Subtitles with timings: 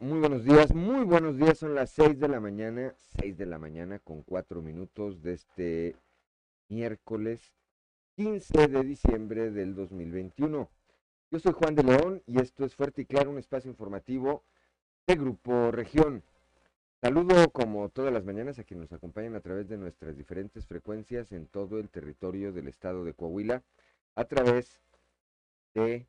[0.00, 1.58] Muy buenos días, muy buenos días.
[1.58, 5.96] Son las 6 de la mañana, 6 de la mañana con 4 minutos de este
[6.68, 7.52] miércoles
[8.14, 10.70] 15 de diciembre del 2021.
[11.32, 14.44] Yo soy Juan de León y esto es Fuerte y Claro, un espacio informativo
[15.08, 16.22] de Grupo Región.
[17.00, 21.32] Saludo como todas las mañanas a quienes nos acompañan a través de nuestras diferentes frecuencias
[21.32, 23.64] en todo el territorio del estado de Coahuila,
[24.14, 24.80] a través
[25.74, 26.06] de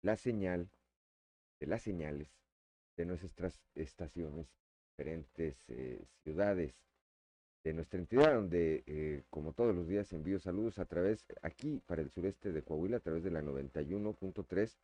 [0.00, 0.70] la señal,
[1.60, 2.37] de las señales
[2.98, 4.48] de nuestras estaciones,
[4.90, 6.74] diferentes eh, ciudades
[7.62, 12.02] de nuestra entidad, donde eh, como todos los días envío saludos a través, aquí para
[12.02, 14.76] el sureste de Coahuila, a través de la 91.3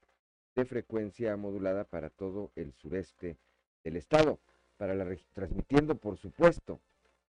[0.55, 3.37] de frecuencia modulada para todo el sureste
[3.83, 4.39] del estado,
[4.77, 6.81] para la transmitiendo por supuesto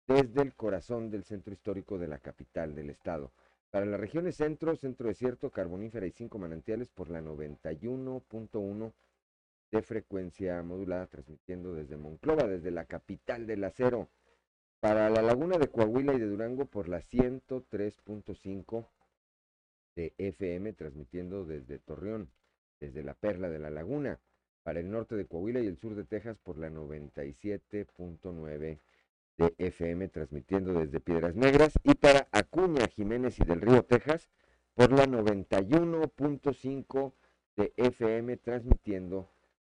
[0.07, 3.31] desde el corazón del centro histórico de la capital del estado.
[3.71, 8.93] Para las regiones centro, centro desierto, carbonífera y cinco manantiales por la 91.1
[9.75, 14.09] de frecuencia modulada, transmitiendo desde Monclova, desde la capital del acero.
[14.79, 18.87] Para la laguna de Coahuila y de Durango por la 103.5
[19.95, 22.29] de FM, transmitiendo desde Torreón,
[22.79, 24.21] desde la Perla de la Laguna.
[24.63, 28.79] Para el norte de Coahuila y el sur de Texas por la 97.9
[29.37, 31.73] de FM, transmitiendo desde Piedras Negras.
[31.83, 34.29] Y para Acuña, Jiménez y del Río, Texas,
[34.73, 37.13] por la 91.5
[37.57, 39.34] de FM, transmitiendo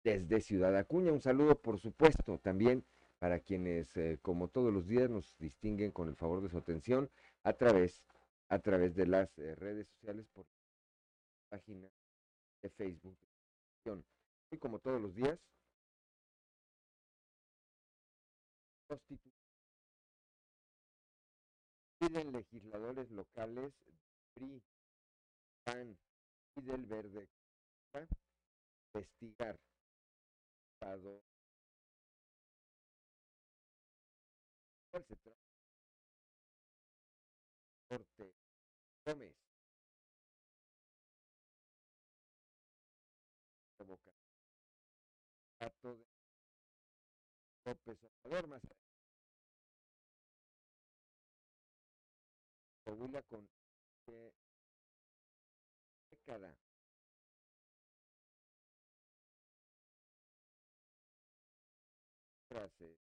[0.06, 1.12] desde Ciudad Acuña.
[1.12, 2.84] Un saludo, por supuesto, también
[3.18, 7.10] para quienes, eh, como todos los días, nos distinguen con el favor de su atención
[7.42, 8.04] a través,
[8.48, 11.88] a través de las eh, redes sociales por la página
[12.62, 13.18] de Facebook.
[14.52, 15.40] Y como todos los días,
[21.98, 23.72] piden legisladores locales
[24.34, 24.62] PRI,
[25.64, 25.98] PAN
[26.54, 27.28] y del Verde
[28.94, 29.58] investigar
[30.86, 31.20] Estado.
[34.90, 35.40] ¿Cuál se trata?
[37.88, 38.34] Corte
[39.04, 39.34] Gómez.
[45.58, 46.06] Dato de
[47.64, 48.62] López Obrador más
[52.84, 53.48] Coahuila con
[54.06, 54.32] eh,
[62.56, 62.96] fransè.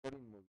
[0.00, 0.43] Corinne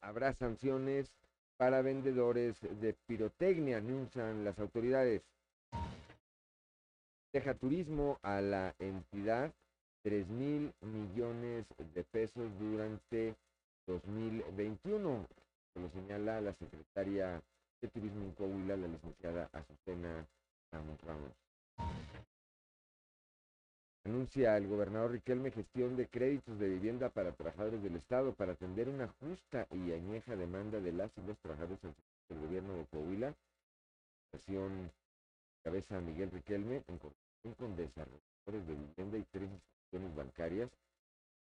[0.00, 1.10] habrá sanciones
[1.56, 5.22] para vendedores de pirotecnia, anuncian las autoridades.
[7.32, 9.52] Deja turismo a la entidad
[10.02, 13.34] 3 mil millones de pesos durante
[13.86, 15.26] 2021,
[15.72, 17.40] como señala la secretaria
[17.80, 20.26] de Turismo en Coahuila, la licenciada Azucena
[20.72, 21.32] Ramos.
[24.04, 28.88] Anuncia el gobernador Riquelme gestión de créditos de vivienda para trabajadores del Estado para atender
[28.88, 31.78] una justa y añeja demanda de las y los trabajadores
[32.28, 33.32] del gobierno de Coahuila.
[34.32, 34.90] Nación
[35.62, 40.70] cabeza Miguel Riquelme en coordinación con desarrolladores de vivienda y tres instituciones bancarias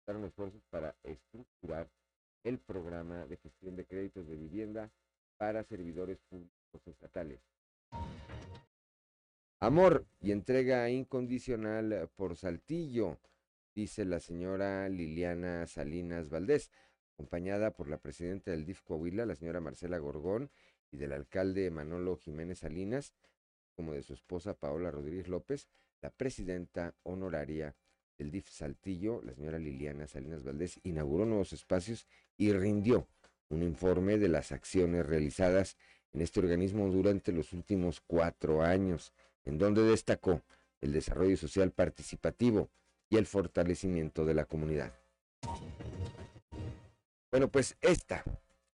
[0.05, 1.87] daron esfuerzos para estructurar
[2.43, 4.91] el programa de gestión de créditos de vivienda
[5.37, 7.39] para servidores públicos estatales.
[9.61, 13.19] Amor y entrega incondicional por Saltillo,
[13.75, 16.71] dice la señora Liliana Salinas Valdés,
[17.15, 20.53] acompañada por la presidenta del DIF Coahuila, la señora Marcela Gorgón,
[20.93, 23.15] y del alcalde Manolo Jiménez Salinas,
[23.75, 25.67] como de su esposa Paola Rodríguez López,
[26.03, 27.75] la presidenta honoraria
[28.17, 32.07] del DIF Saltillo, la señora Liliana Salinas Valdés, inauguró nuevos espacios
[32.37, 33.09] y rindió
[33.49, 35.77] un informe de las acciones realizadas
[36.13, 39.13] en este organismo durante los últimos cuatro años
[39.45, 40.43] en donde destacó
[40.81, 42.71] el desarrollo social participativo
[43.11, 44.93] y el fortalecimiento de la comunidad.
[47.31, 48.25] Bueno, pues esta,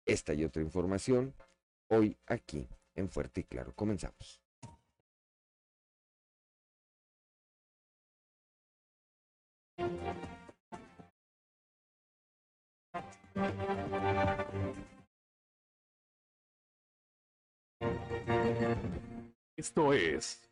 [0.06, 1.34] esta y otra información
[1.88, 3.72] hoy aquí en Fuerte y Claro.
[3.74, 4.40] Comenzamos.
[19.56, 20.51] Esto es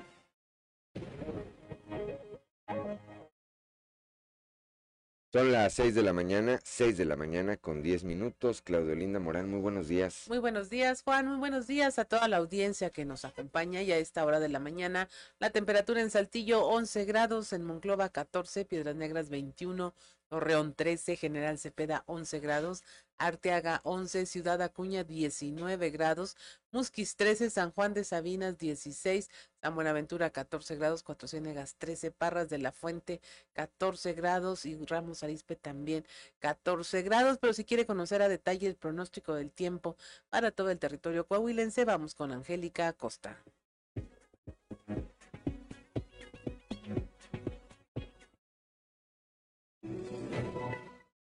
[5.33, 8.61] Son las 6 de la mañana, 6 de la mañana con 10 minutos.
[8.61, 10.25] Claudio Linda Morán, muy buenos días.
[10.27, 11.25] Muy buenos días, Juan.
[11.25, 14.49] Muy buenos días a toda la audiencia que nos acompaña y a esta hora de
[14.49, 15.07] la mañana.
[15.39, 19.93] La temperatura en Saltillo 11 grados, en Monclova 14, Piedras Negras 21,
[20.27, 22.83] Torreón 13, General Cepeda 11 grados,
[23.21, 26.35] Arteaga 11, Ciudad Acuña 19 grados,
[26.71, 29.29] Musquis 13, San Juan de Sabinas 16,
[29.61, 33.21] San Buenaventura 14 grados, Cuatro Ciénegas 13, Parras de la Fuente
[33.53, 36.03] 14 grados y Ramos Arispe también
[36.39, 37.37] 14 grados.
[37.37, 39.95] Pero si quiere conocer a detalle el pronóstico del tiempo
[40.29, 43.37] para todo el territorio coahuilense, vamos con Angélica Acosta.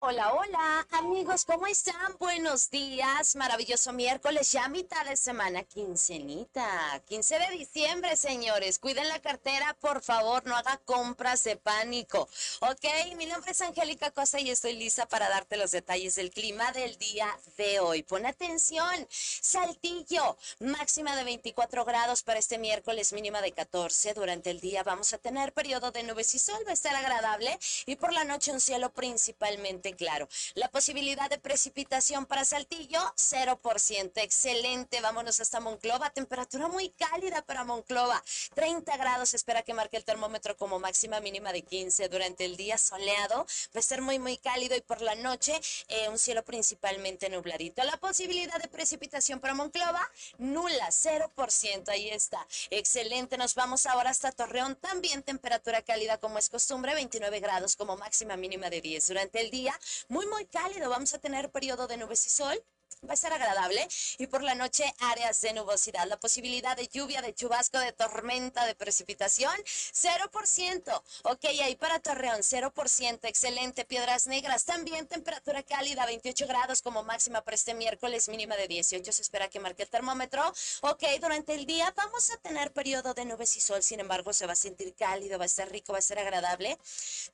[0.00, 2.16] Hola, hola, amigos, ¿cómo están?
[2.20, 8.78] Buenos días, maravilloso miércoles, ya mitad de semana, quincenita, 15 de diciembre, señores.
[8.78, 12.28] Cuiden la cartera, por favor, no haga compras de pánico.
[12.60, 12.84] Ok,
[13.16, 16.96] mi nombre es Angélica Cosa y estoy lista para darte los detalles del clima del
[16.96, 18.04] día de hoy.
[18.04, 24.14] Pon atención, Saltillo, máxima de 24 grados para este miércoles, mínima de 14.
[24.14, 27.58] Durante el día vamos a tener periodo de nubes y sol, va a estar agradable
[27.84, 30.28] y por la noche un cielo principalmente claro.
[30.54, 34.12] La posibilidad de precipitación para Saltillo, 0%.
[34.16, 35.00] Excelente.
[35.00, 36.10] Vámonos hasta Monclova.
[36.10, 38.22] Temperatura muy cálida para Monclova.
[38.54, 39.34] 30 grados.
[39.34, 42.08] Espera que marque el termómetro como máxima mínima de 15.
[42.08, 43.46] Durante el día soleado.
[43.74, 44.76] Va a ser muy, muy cálido.
[44.76, 47.82] Y por la noche, eh, un cielo principalmente nubladito.
[47.84, 50.08] La posibilidad de precipitación para Monclova,
[50.38, 50.88] nula.
[50.90, 51.88] 0%.
[51.88, 52.46] Ahí está.
[52.70, 53.36] Excelente.
[53.38, 54.76] Nos vamos ahora hasta Torreón.
[54.76, 56.94] También temperatura cálida como es costumbre.
[56.94, 59.06] 29 grados como máxima mínima de 10.
[59.08, 59.77] Durante el día,
[60.08, 60.90] muy, muy cálido.
[60.90, 62.64] Vamos a tener periodo de nubes y sol
[63.08, 63.86] va a ser agradable
[64.18, 66.06] y por la noche áreas de nubosidad.
[66.06, 69.54] La posibilidad de lluvia, de chubasco, de tormenta, de precipitación,
[69.92, 71.02] 0%.
[71.24, 73.20] Ok, ahí para Torreón, 0%.
[73.22, 73.84] Excelente.
[73.84, 79.12] Piedras Negras, también temperatura cálida, 28 grados como máxima para este miércoles, mínima de 18.
[79.12, 80.42] Se espera que marque el termómetro.
[80.82, 84.46] Ok, durante el día vamos a tener periodo de nubes y sol, sin embargo, se
[84.46, 86.78] va a sentir cálido, va a estar rico, va a ser agradable.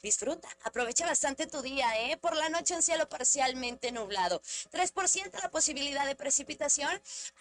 [0.03, 2.17] Disfruta, aprovecha bastante tu día, ¿eh?
[2.17, 4.41] Por la noche un cielo parcialmente nublado.
[4.73, 6.91] 3% la posibilidad de precipitación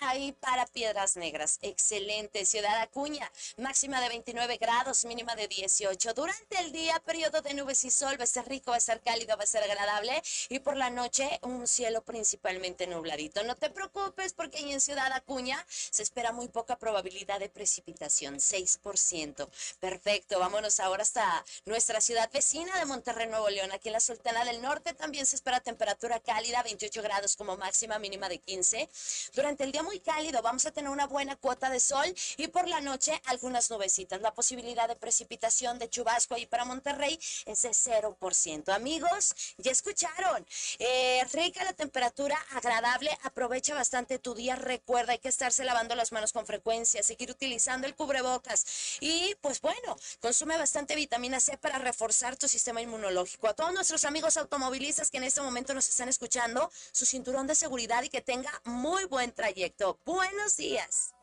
[0.01, 1.57] ahí para Piedras Negras.
[1.61, 2.45] Excelente.
[2.45, 6.13] Ciudad Acuña, máxima de 29 grados, mínima de 18.
[6.13, 8.99] Durante el día, periodo de nubes y sol, va a ser rico, va a ser
[8.99, 10.21] cálido, va a ser agradable.
[10.49, 13.41] Y por la noche, un cielo principalmente nubladito.
[13.45, 18.35] No te preocupes porque ahí en Ciudad Acuña se espera muy poca probabilidad de precipitación,
[18.35, 19.47] 6%.
[19.79, 20.39] Perfecto.
[20.39, 23.71] Vámonos ahora hasta nuestra ciudad vecina de Monterrey, Nuevo León.
[23.71, 27.92] Aquí en la Sultana del Norte también se espera temperatura cálida, 28 grados como máxima
[27.99, 28.89] mínima de 15.
[29.33, 32.05] Durante el día muy cálido vamos a tener una buena cuota de sol
[32.37, 34.21] y por la noche algunas nubecitas.
[34.21, 38.73] La posibilidad de precipitación de chubasco ahí para Monterrey es de 0%.
[38.73, 40.45] Amigos, ya escucharon.
[40.79, 43.17] Eh, rica la temperatura, agradable.
[43.23, 44.55] Aprovecha bastante tu día.
[44.55, 48.97] Recuerda, hay que estarse lavando las manos con frecuencia, seguir utilizando el cubrebocas.
[48.99, 53.47] Y pues bueno, consume bastante vitamina C para reforzar tu sistema inmunológico.
[53.47, 57.55] A todos nuestros amigos automovilistas que en este momento nos están escuchando, su cinturón de
[57.55, 59.99] seguridad y que tenga muy buen trayecto.
[60.05, 61.13] Buenos días.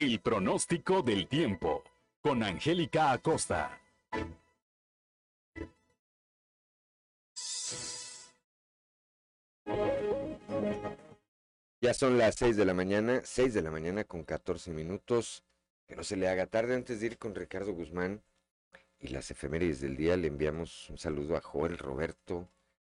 [0.00, 1.84] El pronóstico del tiempo
[2.20, 3.80] con Angélica Acosta.
[11.80, 15.44] Ya son las 6 de la mañana, 6 de la mañana con 14 minutos.
[15.86, 18.24] Que no se le haga tarde antes de ir con Ricardo Guzmán
[18.98, 20.16] y las efemérides del día.
[20.16, 22.48] Le enviamos un saludo a Joel Roberto,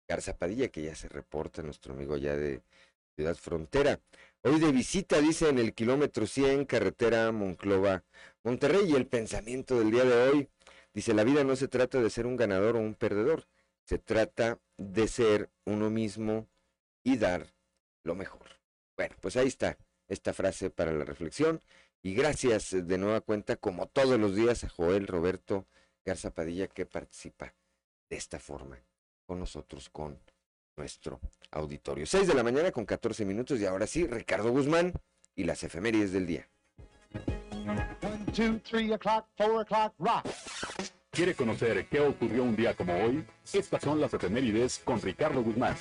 [0.08, 2.62] Garza Padilla, que ya se reporta, nuestro amigo allá de
[3.16, 4.00] Ciudad Frontera.
[4.42, 8.04] Hoy de visita, dice, en el kilómetro 100, carretera Monclova,
[8.44, 10.50] Monterrey, y el pensamiento del día de hoy,
[10.94, 13.48] dice, la vida no se trata de ser un ganador o un perdedor,
[13.84, 16.48] se trata de ser uno mismo
[17.04, 17.54] y dar
[18.04, 18.48] lo mejor.
[18.96, 21.62] Bueno, pues ahí está esta frase para la reflexión.
[22.02, 25.66] Y gracias de nueva cuenta, como todos los días, a Joel Roberto
[26.06, 27.54] Garza Padilla que participa
[28.10, 28.80] de esta forma
[29.27, 30.17] con nosotros, con
[30.75, 31.19] nuestro
[31.51, 32.05] auditorio.
[32.05, 34.93] 6 de la mañana con 14 minutos y ahora sí, Ricardo Guzmán
[35.36, 36.50] y las efemérides del día.
[37.51, 40.25] 1, 2, 3 o'clock, 4 o'clock, rock.
[41.12, 43.25] ¿Quiere conocer qué ocurrió un día como hoy?
[43.51, 45.75] Estas son las efemérides con Ricardo Guzmán.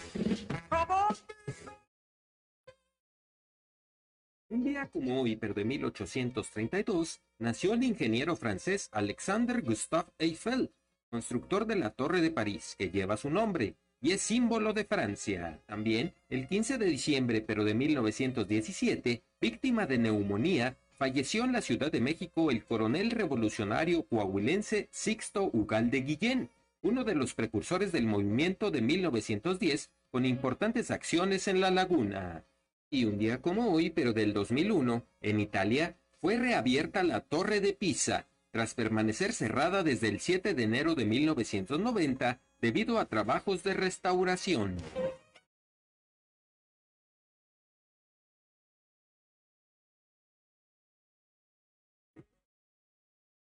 [4.49, 10.73] Un día como hoy, pero de 1832, nació el ingeniero francés Alexander Gustave Eiffel,
[11.11, 15.61] constructor de la Torre de París, que lleva su nombre y es símbolo de Francia.
[15.67, 21.91] También, el 15 de diciembre, pero de 1917, víctima de neumonía, falleció en la Ciudad
[21.91, 26.51] de México el coronel revolucionario coahuilense Sixto Ugalde Guillén,
[26.83, 32.45] uno de los precursores del movimiento de 1910 con importantes acciones en la laguna.
[32.91, 37.73] Y un día como hoy, pero del 2001, en Italia, fue reabierta la Torre de
[37.73, 43.75] Pisa, tras permanecer cerrada desde el 7 de enero de 1990 debido a trabajos de
[43.75, 44.79] restauración.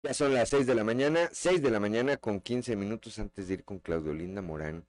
[0.03, 3.47] Ya son las 6 de la mañana, 6 de la mañana con 15 minutos antes
[3.47, 4.85] de ir con Claudio Linda Morán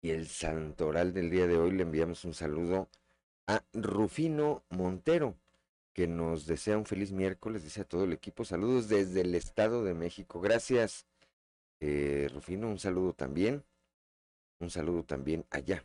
[0.00, 2.88] y el santoral del día de hoy le enviamos un saludo
[3.46, 5.36] a Rufino Montero,
[6.00, 9.84] que nos desea un feliz miércoles, dice a todo el equipo, saludos desde el Estado
[9.84, 11.06] de México, gracias
[11.78, 13.66] eh, Rufino, un saludo también,
[14.60, 15.84] un saludo también allá,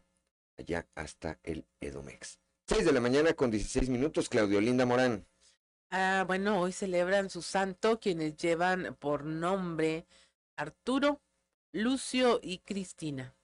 [0.57, 2.39] allá hasta el Edomex.
[2.69, 5.27] 6 de la mañana con 16 minutos, Claudio Linda Morán.
[5.91, 10.05] Ah, bueno, hoy celebran su santo quienes llevan por nombre
[10.55, 11.19] Arturo,
[11.73, 13.35] Lucio y Cristina.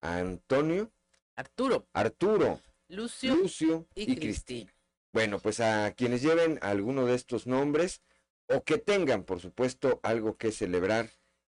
[0.00, 0.90] Antonio,
[1.36, 4.18] Arturo, Arturo, Lucio, Lucio y, y Cristina.
[4.20, 4.77] Cristina.
[5.12, 8.02] Bueno, pues a quienes lleven alguno de estos nombres
[8.48, 11.10] o que tengan, por supuesto, algo que celebrar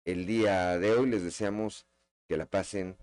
[0.05, 1.85] el día de hoy, les deseamos
[2.27, 2.97] que la pasen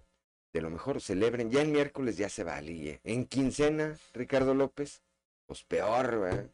[0.53, 1.51] de lo mejor, celebren.
[1.51, 3.01] Ya el miércoles ya se valía.
[3.05, 5.03] En quincena, Ricardo López,
[5.47, 6.51] pues peor, ¿verdad?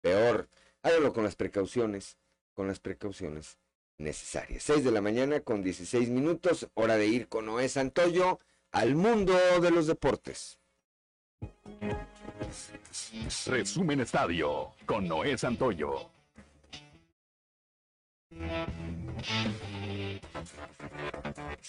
[0.00, 0.48] Peor.
[0.82, 2.18] Hágalo con las precauciones,
[2.54, 3.58] con las precauciones
[3.96, 4.62] necesarias.
[4.64, 8.38] 6 de la mañana con 16 minutos, hora de ir con Noé Santoyo
[8.70, 10.58] al mundo de los deportes.
[13.46, 16.10] Resumen Estadio con Noé Santoyo.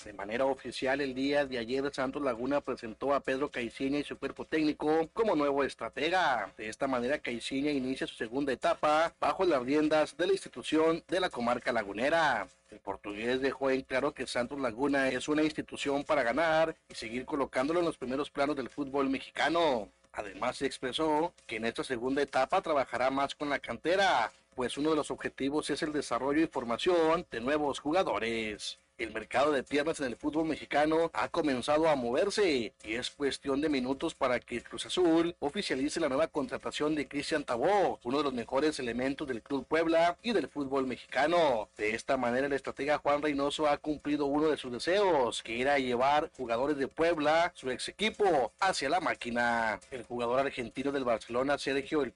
[0.04, 4.18] De manera oficial, el día de ayer Santos Laguna presentó a Pedro Caiciña y su
[4.18, 6.54] cuerpo técnico como nuevo estratega.
[6.58, 11.20] De esta manera, Caiciña inicia su segunda etapa bajo las riendas de la institución de
[11.20, 12.48] la comarca lagunera.
[12.72, 17.26] El portugués dejó en claro que Santos Laguna es una institución para ganar y seguir
[17.26, 19.90] colocándolo en los primeros planos del fútbol mexicano.
[20.14, 24.90] Además, se expresó que en esta segunda etapa trabajará más con la cantera, pues uno
[24.90, 28.80] de los objetivos es el desarrollo y formación de nuevos jugadores.
[29.00, 33.62] El mercado de piernas en el fútbol mexicano ha comenzado a moverse y es cuestión
[33.62, 38.26] de minutos para que Cruz Azul oficialice la nueva contratación de Cristian Tabó, uno de
[38.26, 41.70] los mejores elementos del Club Puebla y del fútbol mexicano.
[41.78, 45.80] De esta manera, el estratega Juan Reynoso ha cumplido uno de sus deseos, que era
[45.80, 49.80] llevar jugadores de Puebla, su ex equipo, hacia la máquina.
[49.92, 52.14] El jugador argentino del Barcelona, Sergio El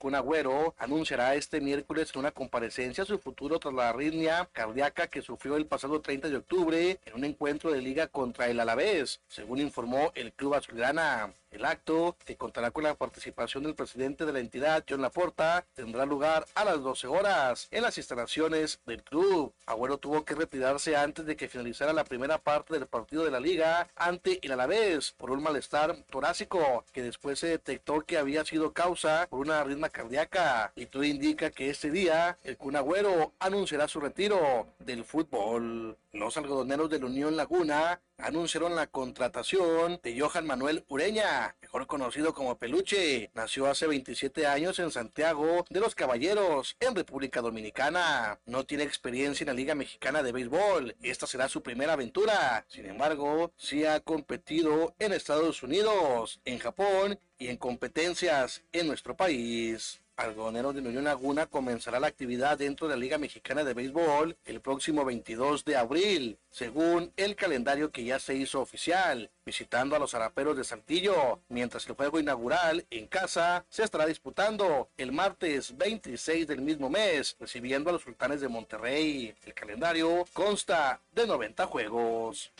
[0.77, 5.65] anunciará este miércoles en una comparecencia su futuro tras la arritmia cardíaca que sufrió el
[5.65, 10.33] pasado 30 de octubre en un encuentro de liga contra el Alavés, según informó el
[10.33, 11.33] club azulgrana.
[11.53, 16.03] El acto, que contará con la participación del presidente de la entidad, John Laporta, tendrá
[16.03, 19.53] lugar a las 12 horas en las instalaciones del club.
[19.67, 23.39] Agüero tuvo que retirarse antes de que finalizara la primera parte del partido de la
[23.39, 28.73] liga ante el Alavés por un malestar torácico que después se detectó que había sido
[28.73, 33.87] causa por una arritmia cardíaca y todo indica que este día el Kun Agüero anunciará
[33.87, 35.97] su retiro del fútbol.
[36.13, 42.33] Los algodoneros de la Unión Laguna anunciaron la contratación de Johan Manuel Ureña, mejor conocido
[42.33, 43.31] como Peluche.
[43.33, 48.39] Nació hace 27 años en Santiago de los Caballeros, en República Dominicana.
[48.45, 50.95] No tiene experiencia en la Liga Mexicana de Béisbol.
[51.01, 52.65] Esta será su primera aventura.
[52.69, 59.17] Sin embargo, sí ha competido en Estados Unidos, en Japón y en competencias en nuestro
[59.17, 60.02] país.
[60.15, 64.61] Algodoneros de Unión Laguna comenzará la actividad dentro de la Liga Mexicana de Béisbol el
[64.61, 70.13] próximo 22 de abril, según el calendario que ya se hizo oficial, visitando a los
[70.13, 76.47] Araperos de Saltillo, mientras el juego inaugural en casa se estará disputando el martes 26
[76.47, 79.33] del mismo mes, recibiendo a los Sultanes de Monterrey.
[79.45, 82.51] El calendario consta de 90 juegos.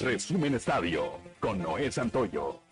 [0.00, 2.71] Resumen Estadio con Noé Santoyo.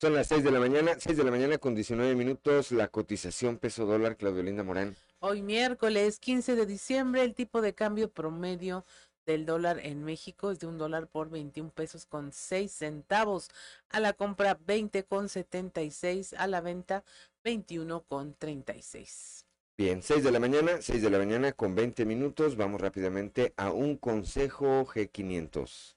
[0.00, 3.58] Son las 6 de la mañana, 6 de la mañana con 19 minutos, la cotización
[3.58, 4.96] peso dólar, Claudio Linda Morán.
[5.20, 8.84] Hoy miércoles 15 de diciembre el tipo de cambio promedio
[9.26, 13.48] del dólar en México es de un dólar por 21 pesos con 6 centavos.
[13.88, 17.04] A la compra 20 con 76, a la venta
[17.44, 19.41] 21 con 36.
[19.78, 22.56] Bien, 6 de la mañana, 6 de la mañana con 20 minutos.
[22.56, 25.96] Vamos rápidamente a un consejo G500.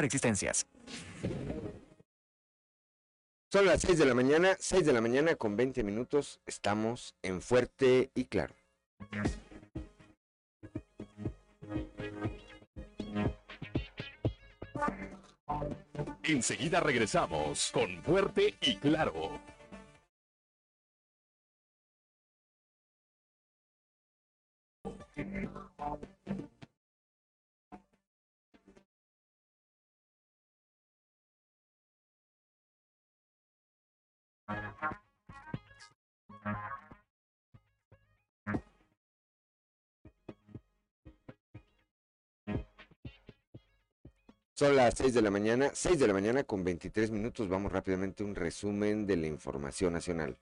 [0.00, 0.66] existencias.
[3.52, 6.40] Son las 6 de la mañana, 6 de la mañana con 20 minutos.
[6.46, 8.54] Estamos en Fuerte y Claro.
[16.22, 19.38] Enseguida regresamos con Fuerte y Claro.
[44.62, 47.48] Son las 6 de la mañana, 6 de la mañana con 23 minutos.
[47.48, 50.38] Vamos rápidamente a un resumen de la información nacional.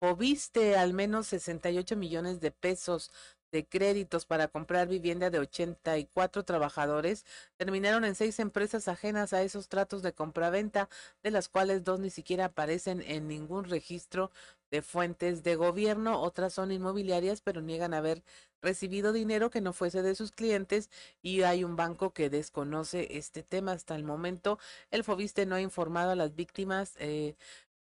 [0.00, 3.10] Moviste al menos 68 millones de pesos
[3.52, 7.24] de créditos para comprar vivienda de 84 trabajadores
[7.56, 10.88] terminaron en seis empresas ajenas a esos tratos de compraventa,
[11.22, 14.32] de las cuales dos ni siquiera aparecen en ningún registro
[14.70, 18.22] de fuentes de gobierno, otras son inmobiliarias, pero niegan haber
[18.62, 20.88] recibido dinero que no fuese de sus clientes
[21.20, 24.58] y hay un banco que desconoce este tema hasta el momento.
[24.90, 27.34] El Fobiste no ha informado a las víctimas eh,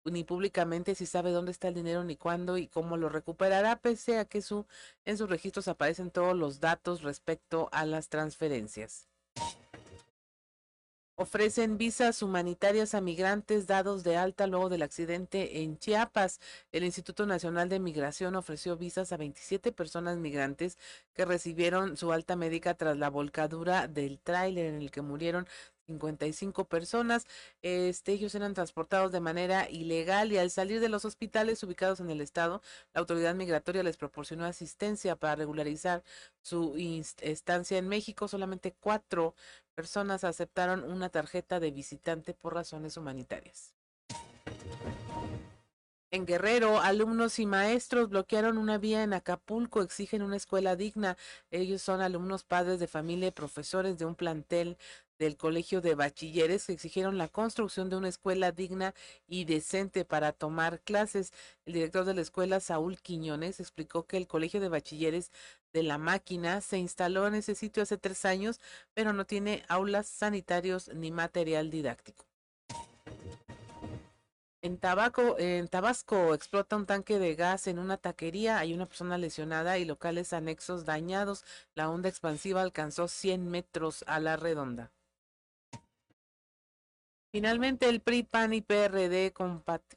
[0.05, 4.17] ni públicamente si sabe dónde está el dinero ni cuándo y cómo lo recuperará, pese
[4.17, 4.65] a que su,
[5.05, 9.07] en sus registros aparecen todos los datos respecto a las transferencias.
[11.21, 16.39] Ofrecen visas humanitarias a migrantes dados de alta luego del accidente en Chiapas.
[16.71, 20.79] El Instituto Nacional de Migración ofreció visas a 27 personas migrantes
[21.13, 25.47] que recibieron su alta médica tras la volcadura del tráiler en el que murieron
[25.91, 27.27] 55 personas.
[27.61, 32.09] Este, ellos eran transportados de manera ilegal y al salir de los hospitales ubicados en
[32.09, 32.61] el estado,
[32.93, 36.03] la autoridad migratoria les proporcionó asistencia para regularizar
[36.41, 36.75] su
[37.21, 38.27] estancia en México.
[38.27, 39.35] Solamente cuatro
[39.75, 43.73] personas aceptaron una tarjeta de visitante por razones humanitarias.
[46.13, 51.15] En Guerrero, alumnos y maestros bloquearon una vía en Acapulco, exigen una escuela digna.
[51.51, 54.77] Ellos son alumnos, padres de familia y profesores de un plantel
[55.21, 58.95] del Colegio de Bachilleres exigieron la construcción de una escuela digna
[59.27, 61.31] y decente para tomar clases.
[61.67, 65.31] El director de la escuela, Saúl Quiñones, explicó que el Colegio de Bachilleres
[65.73, 68.59] de la Máquina se instaló en ese sitio hace tres años,
[68.95, 72.25] pero no tiene aulas sanitarios ni material didáctico.
[74.63, 79.19] En, Tabaco, en Tabasco explota un tanque de gas en una taquería, hay una persona
[79.19, 81.45] lesionada y locales anexos dañados.
[81.75, 84.91] La onda expansiva alcanzó 100 metros a la redonda.
[87.33, 89.31] Finalmente, el PRI, PAN y PRD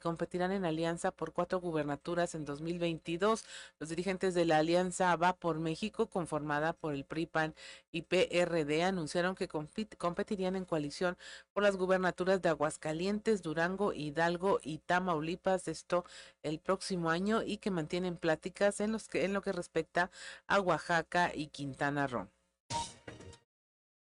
[0.01, 3.43] competirán en alianza por cuatro gubernaturas en 2022.
[3.77, 7.53] Los dirigentes de la alianza Va por México, conformada por el PRI, PAN
[7.91, 11.17] y PRD, anunciaron que competirían en coalición
[11.51, 16.05] por las gubernaturas de Aguascalientes, Durango, Hidalgo y Tamaulipas, esto
[16.41, 20.09] el próximo año, y que mantienen pláticas en, los que, en lo que respecta
[20.47, 22.29] a Oaxaca y Quintana Roo.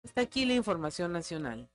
[0.04, 1.70] Hasta aquí la información nacional.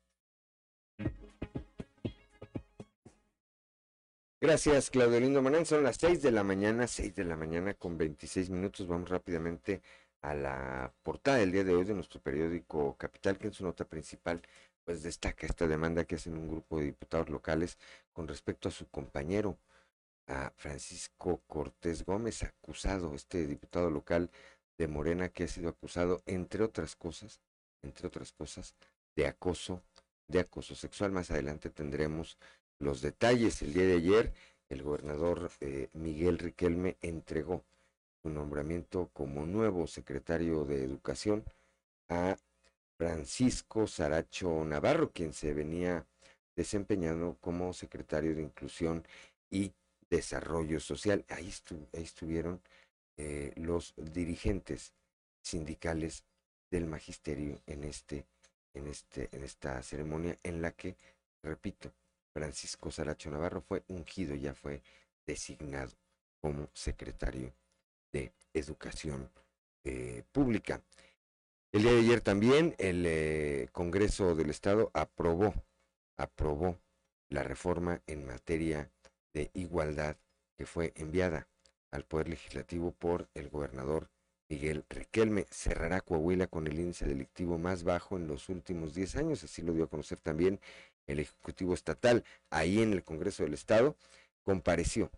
[4.41, 5.65] Gracias, Claudio Lindo Morán.
[5.65, 8.87] Son las 6 de la mañana, 6 de la mañana con 26 minutos.
[8.87, 9.81] Vamos rápidamente
[10.21, 13.83] a la portada del día de hoy de nuestro periódico Capital, que en su nota
[13.83, 14.41] principal
[14.85, 17.77] pues destaca esta demanda que hacen un grupo de diputados locales
[18.13, 19.57] con respecto a su compañero,
[20.27, 24.31] a Francisco Cortés Gómez, acusado, este diputado local
[24.77, 27.41] de Morena que ha sido acusado, entre otras cosas,
[27.81, 28.73] entre otras cosas,
[29.17, 29.83] de acoso,
[30.29, 31.11] de acoso sexual.
[31.11, 32.37] Más adelante tendremos
[32.79, 33.61] los detalles.
[33.61, 34.33] El día de ayer,
[34.69, 37.63] el gobernador eh, Miguel Riquelme entregó
[38.21, 41.43] su nombramiento como nuevo secretario de Educación
[42.09, 42.37] a
[42.97, 46.05] Francisco Saracho Navarro, quien se venía
[46.55, 49.05] desempeñando como secretario de Inclusión
[49.49, 49.71] y
[50.09, 51.23] Desarrollo Social.
[51.29, 51.53] Ahí,
[51.93, 52.61] ahí estuvieron
[53.15, 54.93] eh, los dirigentes
[55.41, 56.25] sindicales
[56.69, 58.25] del magisterio en este,
[58.73, 60.97] en este, en esta ceremonia en la que,
[61.41, 61.93] repito,
[62.33, 64.81] Francisco Saracho Navarro fue ungido, ya fue
[65.25, 65.91] designado
[66.41, 67.53] como secretario
[68.11, 69.29] de Educación
[69.83, 70.81] eh, Pública.
[71.71, 75.53] El día de ayer también el eh, Congreso del Estado aprobó,
[76.17, 76.79] aprobó
[77.29, 78.89] la reforma en materia
[79.33, 80.17] de igualdad
[80.57, 81.47] que fue enviada
[81.91, 84.09] al Poder Legislativo por el gobernador
[84.49, 85.45] Miguel Riquelme.
[85.51, 89.73] Cerrará Coahuila con el índice delictivo más bajo en los últimos 10 años, así lo
[89.73, 90.59] dio a conocer también
[91.09, 92.23] el Ejecutivo Estatal.
[92.49, 93.95] Ahí en el Congreso del Estado
[94.43, 95.11] compareció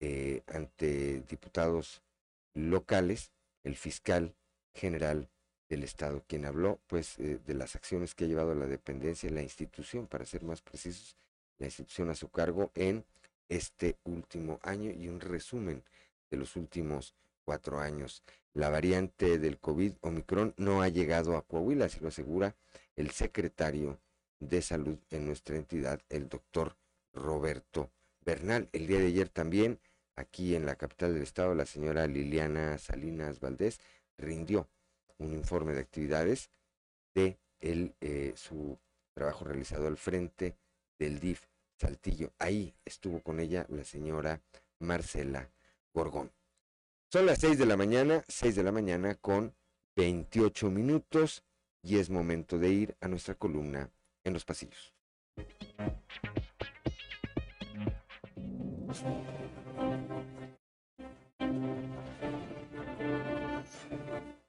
[0.00, 2.02] eh, ante diputados
[2.54, 3.32] locales
[3.64, 4.34] el fiscal
[4.74, 5.28] general
[5.68, 9.34] del Estado, quien habló pues eh, de las acciones que ha llevado la dependencia en
[9.36, 11.16] la institución, para ser más precisos,
[11.58, 13.04] la institución a su cargo en
[13.48, 15.82] este último año y un resumen
[16.30, 17.14] de los últimos
[17.44, 18.22] cuatro años.
[18.54, 22.54] La variante del COVID Omicron no ha llegado a Coahuila, así lo asegura
[22.96, 23.98] el secretario
[24.48, 26.76] de salud en nuestra entidad, el doctor
[27.12, 27.90] Roberto
[28.24, 28.68] Bernal.
[28.72, 29.78] El día de ayer también,
[30.16, 33.80] aquí en la capital del estado, la señora Liliana Salinas Valdés
[34.18, 34.68] rindió
[35.18, 36.50] un informe de actividades
[37.14, 38.78] de el, eh, su
[39.14, 40.56] trabajo realizado al frente
[40.98, 41.46] del DIF
[41.78, 42.32] Saltillo.
[42.38, 44.40] Ahí estuvo con ella la señora
[44.80, 45.50] Marcela
[45.94, 46.32] Gorgón.
[47.12, 49.54] Son las seis de la mañana, seis de la mañana con
[49.96, 51.44] 28 minutos
[51.82, 53.90] y es momento de ir a nuestra columna
[54.24, 54.92] en los pasillos.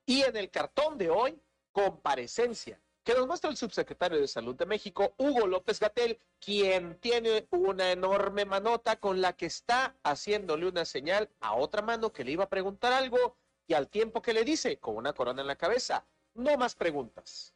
[0.06, 4.66] Y en el cartón de hoy, comparecencia, que nos muestra el subsecretario de Salud de
[4.66, 10.86] México, Hugo López Gatel, quien tiene una enorme manota con la que está haciéndole una
[10.86, 14.44] señal a otra mano que le iba a preguntar algo y al tiempo que le
[14.44, 17.53] dice, con una corona en la cabeza, no más preguntas.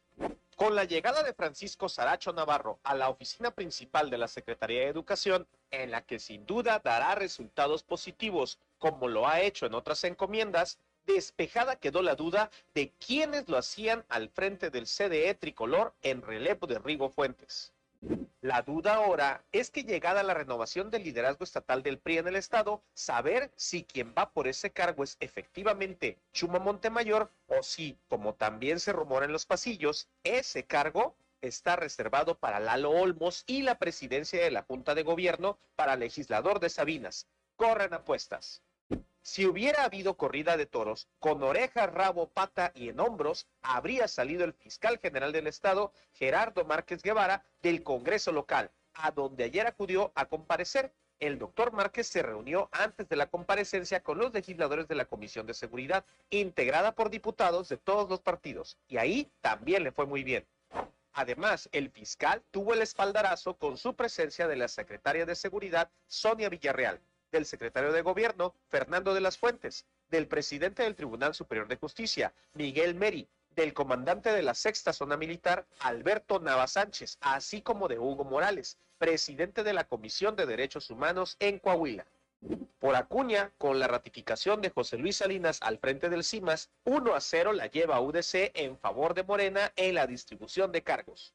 [0.58, 4.88] Con la llegada de Francisco Saracho Navarro a la oficina principal de la Secretaría de
[4.88, 10.02] Educación, en la que sin duda dará resultados positivos, como lo ha hecho en otras
[10.02, 16.22] encomiendas, despejada quedó la duda de quiénes lo hacían al frente del CDE tricolor en
[16.22, 17.72] relevo de Rigo Fuentes.
[18.40, 22.36] La duda ahora es que llegada la renovación del liderazgo estatal del PRI en el
[22.36, 28.34] estado, saber si quien va por ese cargo es efectivamente Chuma Montemayor o si, como
[28.34, 33.78] también se rumora en los pasillos, ese cargo está reservado para Lalo Olmos y la
[33.78, 37.26] presidencia de la Junta de Gobierno para legislador de Sabinas.
[37.56, 38.62] Corren apuestas.
[39.30, 44.42] Si hubiera habido corrida de toros con oreja, rabo, pata y en hombros, habría salido
[44.42, 50.12] el fiscal general del estado, Gerardo Márquez Guevara, del Congreso local, a donde ayer acudió
[50.14, 50.94] a comparecer.
[51.20, 55.46] El doctor Márquez se reunió antes de la comparecencia con los legisladores de la Comisión
[55.46, 60.24] de Seguridad, integrada por diputados de todos los partidos, y ahí también le fue muy
[60.24, 60.46] bien.
[61.12, 66.48] Además, el fiscal tuvo el espaldarazo con su presencia de la secretaria de Seguridad, Sonia
[66.48, 66.98] Villarreal,
[67.30, 72.32] del secretario de Gobierno, Fernando de las Fuentes, del presidente del Tribunal Superior de Justicia,
[72.54, 77.98] Miguel Meri, del comandante de la Sexta Zona Militar, Alberto Nava Sánchez, así como de
[77.98, 82.06] Hugo Morales, presidente de la Comisión de Derechos Humanos en Coahuila.
[82.78, 87.20] Por Acuña, con la ratificación de José Luis Salinas al frente del CIMAS, 1 a
[87.20, 91.34] 0 la lleva UDC en favor de Morena en la distribución de cargos.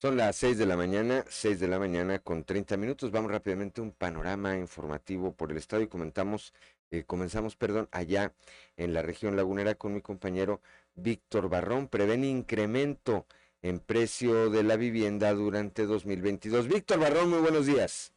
[0.00, 3.10] Son las 6 de la mañana, 6 de la mañana con 30 minutos.
[3.10, 6.54] Vamos rápidamente a un panorama informativo por el estado y comentamos,
[6.92, 8.32] eh, comenzamos, perdón, allá
[8.76, 10.60] en la región lagunera con mi compañero
[10.94, 11.88] Víctor Barrón.
[11.88, 13.26] Prevén incremento
[13.60, 16.68] en precio de la vivienda durante 2022.
[16.68, 18.12] Víctor Barrón, muy buenos días.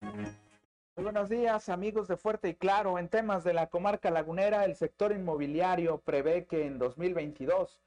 [0.00, 2.98] Muy buenos días, amigos de Fuerte y Claro.
[2.98, 7.82] En temas de la comarca lagunera, el sector inmobiliario prevé que en 2022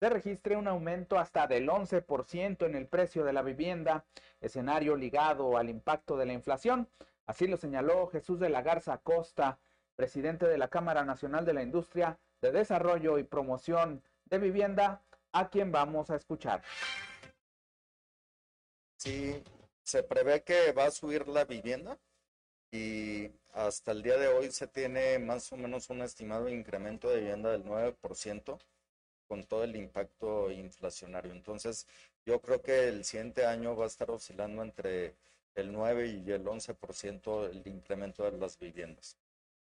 [0.00, 4.06] se registre un aumento hasta del 11% en el precio de la vivienda,
[4.40, 6.88] escenario ligado al impacto de la inflación.
[7.26, 9.58] Así lo señaló Jesús de la Garza Costa,
[9.96, 15.50] presidente de la Cámara Nacional de la Industria de Desarrollo y Promoción de Vivienda, a
[15.50, 16.62] quien vamos a escuchar.
[18.96, 19.44] Sí,
[19.82, 21.98] se prevé que va a subir la vivienda
[22.72, 27.20] y hasta el día de hoy se tiene más o menos un estimado incremento de
[27.20, 28.58] vivienda del 9%
[29.30, 31.30] con todo el impacto inflacionario.
[31.30, 31.86] Entonces,
[32.26, 35.14] yo creo que el siguiente año va a estar oscilando entre
[35.54, 39.16] el 9 y el 11% el incremento de las viviendas.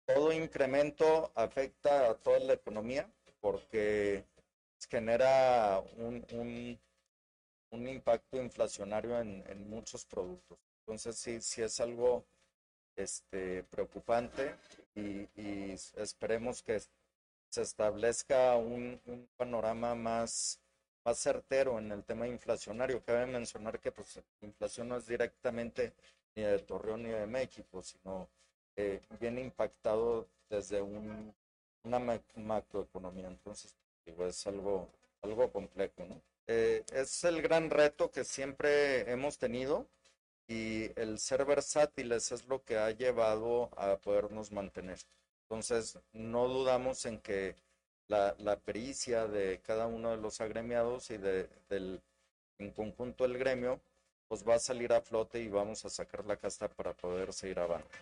[0.07, 3.07] Todo incremento afecta a toda la economía
[3.41, 4.25] porque
[4.89, 6.25] genera un,
[7.69, 10.57] un impacto inflacionario en, en muchos productos.
[10.79, 12.25] Entonces sí, sí es algo
[12.95, 14.55] este, preocupante
[14.95, 16.81] y, y esperemos que
[17.53, 18.99] se establezca un,
[19.37, 20.59] panorama más,
[21.05, 23.03] más certero en el tema inflacionario.
[23.05, 25.93] Cabe mencionar que pues, la inflación no es directamente
[26.35, 28.27] ni de Torreón ni de México, sino
[28.75, 31.31] eh, viene impactado desde un,
[31.83, 31.99] una
[32.35, 33.27] macroeconomía.
[33.27, 34.89] Entonces, digo, es algo,
[35.21, 36.05] algo complejo.
[36.09, 36.19] ¿no?
[36.47, 39.85] Eh, es el gran reto que siempre hemos tenido
[40.47, 44.97] y el ser versátiles es lo que ha llevado a podernos mantener.
[45.53, 47.55] Entonces, no dudamos en que
[48.07, 52.01] la, pericia de cada uno de los agremiados y de, del,
[52.57, 53.79] en conjunto el gremio,
[54.27, 57.59] pues va a salir a flote y vamos a sacar la casta para poder seguir
[57.59, 57.95] avanzando.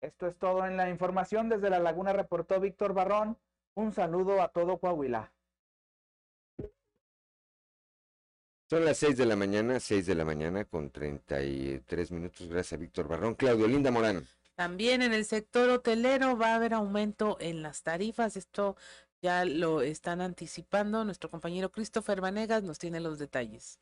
[0.00, 1.48] Esto es todo en la información.
[1.48, 3.36] Desde La Laguna reportó Víctor Barrón.
[3.74, 5.32] Un saludo a todo Coahuila.
[8.72, 12.48] Son las 6 de la mañana, 6 de la mañana con 33 minutos.
[12.48, 13.34] Gracias a Víctor Barrón.
[13.34, 14.26] Claudio Linda Morán.
[14.54, 18.34] También en el sector hotelero va a haber aumento en las tarifas.
[18.38, 18.76] Esto
[19.20, 21.04] ya lo están anticipando.
[21.04, 23.78] Nuestro compañero Christopher Vanegas nos tiene los detalles.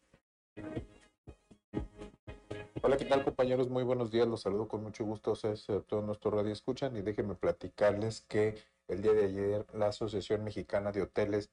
[2.82, 3.68] Hola, ¿qué tal compañeros?
[3.68, 4.26] Muy buenos días.
[4.26, 8.56] Los saludo con mucho gusto a todos nuestros radio escuchan y déjenme platicarles que
[8.88, 11.48] el día de ayer la Asociación Mexicana de Hoteles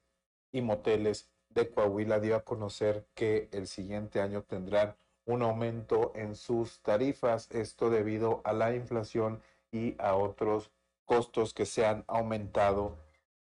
[0.52, 6.36] y Moteles de Coahuila dio a conocer que el siguiente año tendrán un aumento en
[6.36, 10.72] sus tarifas, esto debido a la inflación y a otros
[11.06, 12.98] costos que se han aumentado,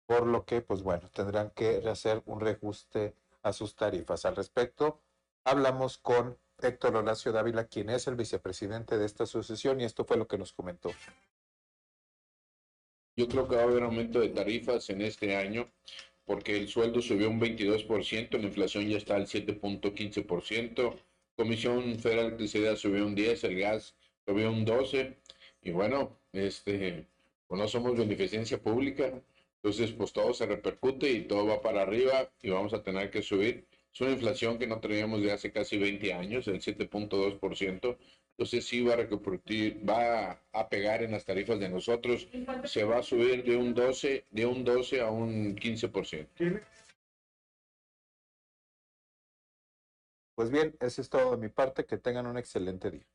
[0.06, 4.24] por lo que, pues bueno, tendrán que hacer un reajuste a sus tarifas.
[4.24, 5.00] Al respecto,
[5.44, 10.16] hablamos con Héctor Horacio Dávila, quien es el vicepresidente de esta asociación, y esto fue
[10.16, 10.90] lo que nos comentó.
[13.16, 15.70] Yo creo que va a haber aumento de tarifas en este año
[16.24, 20.96] porque el sueldo subió un 22%, la inflación ya está al 7.15%,
[21.36, 25.16] Comisión Federal de Electricidad subió un 10%, el gas subió un 12%,
[25.62, 27.06] y bueno, este,
[27.46, 29.12] pues no somos beneficencia pública,
[29.56, 33.22] entonces pues todo se repercute y todo va para arriba y vamos a tener que
[33.22, 33.66] subir.
[33.92, 37.96] Es una inflación que no teníamos de hace casi 20 años, el 7.2%,
[38.36, 42.28] entonces sí va a repercutir, va a pegar en las tarifas de nosotros,
[42.64, 46.60] se va a subir de un 12, de un 12 a un 15%.
[50.34, 53.06] Pues bien, eso es todo de mi parte, que tengan un excelente día.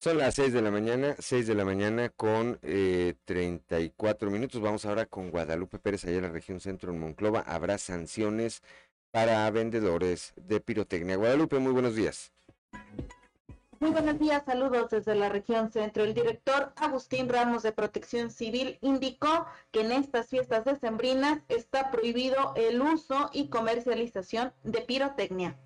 [0.00, 4.60] Son las 6 de la mañana, 6 de la mañana con eh, 34 minutos.
[4.60, 7.42] Vamos ahora con Guadalupe Pérez, allá en la región centro en Monclova.
[7.42, 8.64] Habrá sanciones
[9.12, 11.16] para vendedores de pirotecnia.
[11.16, 12.32] Guadalupe, muy buenos días.
[13.78, 16.04] Muy buenos días, saludos desde la región centro.
[16.04, 22.54] El director Agustín Ramos de Protección Civil indicó que en estas fiestas decembrinas está prohibido
[22.56, 25.58] el uso y comercialización de pirotecnia.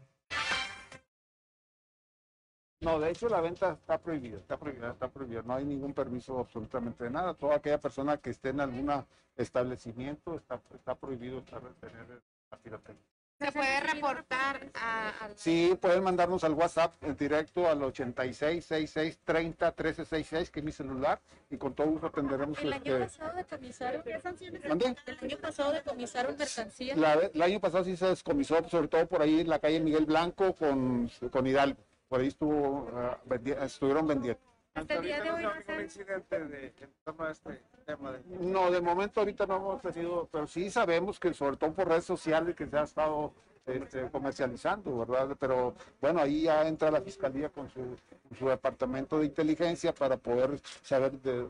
[2.81, 5.43] No, de hecho la venta está prohibida, está prohibida, está prohibida.
[5.43, 7.35] No hay ningún permiso absolutamente de nada.
[7.35, 8.91] Toda aquella persona que esté en algún
[9.37, 13.16] establecimiento está, está prohibido tener la pirotecnia.
[13.39, 15.29] ¿Se puede reportar a, a...
[15.35, 20.65] Sí, pueden mandarnos al WhatsApp en directo al 86 66 30 13 66, que es
[20.65, 21.21] mi celular,
[21.51, 22.59] y con todo gusto atenderemos.
[22.61, 22.95] ¿El este...
[22.95, 24.03] año pasado decomisaron?
[24.03, 24.65] ¿Qué sanciones?
[24.67, 24.97] ¿Mande?
[25.07, 26.97] ¿El año pasado decomisaron mercancía?
[26.97, 30.07] La, el año pasado sí se descomisó, sobre todo por ahí en la calle Miguel
[30.07, 31.81] Blanco con, con Hidalgo.
[32.09, 34.41] Por ahí estuvo, uh, vendi estuvieron vendiendo.
[34.77, 35.83] Hasta el día de hoy no se...
[35.83, 38.21] incidente de, en torno a este tema de...
[38.41, 42.05] No, de momento ahorita no hemos tenido, pero sí sabemos que sobre todo por redes
[42.05, 43.33] sociales que se ha estado
[43.65, 45.35] este, comercializando, ¿verdad?
[45.41, 50.19] Pero bueno, ahí ya entra la fiscalía con su, con su departamento de inteligencia para
[50.19, 51.49] poder saber de,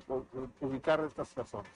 [0.61, 1.71] ubicar a estas personas.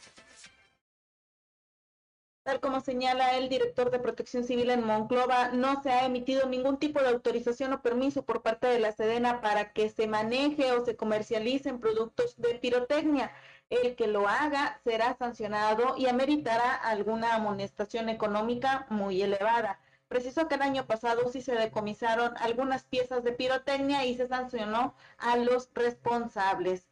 [2.58, 7.00] Como señala el director de Protección Civil en Monclova, no se ha emitido ningún tipo
[7.00, 10.96] de autorización o permiso por parte de la Sedena para que se maneje o se
[10.96, 13.30] comercialicen productos de pirotecnia.
[13.70, 19.78] El que lo haga será sancionado y ameritará alguna amonestación económica muy elevada.
[20.08, 24.96] Precisó que el año pasado sí se decomisaron algunas piezas de pirotecnia y se sancionó
[25.18, 26.88] a los responsables.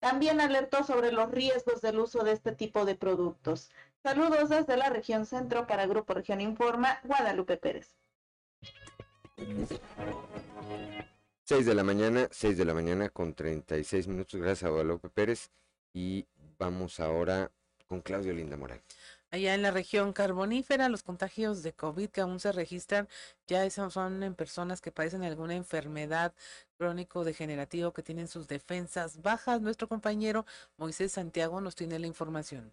[0.00, 3.70] También alertó sobre los riesgos del uso de este tipo de productos.
[4.06, 7.96] Saludos desde la región centro para Grupo Región Informa, Guadalupe Pérez.
[11.42, 14.40] 6 de la mañana, 6 de la mañana con 36 minutos.
[14.40, 15.50] Gracias a Guadalupe Pérez.
[15.92, 16.24] Y
[16.56, 17.50] vamos ahora
[17.88, 18.80] con Claudio Linda Morán.
[19.32, 23.08] Allá en la región carbonífera, los contagios de COVID que aún se registran
[23.48, 26.32] ya son en personas que padecen alguna enfermedad
[26.78, 29.60] crónico-degenerativo que tienen sus defensas bajas.
[29.62, 32.72] Nuestro compañero Moisés Santiago nos tiene la información.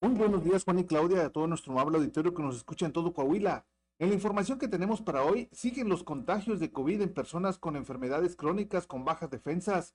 [0.00, 2.92] Muy buenos días, Juan y Claudia, a todo nuestro amable auditorio que nos escucha en
[2.92, 3.64] todo Coahuila.
[3.98, 7.76] En la información que tenemos para hoy, siguen los contagios de COVID en personas con
[7.76, 9.94] enfermedades crónicas con bajas defensas.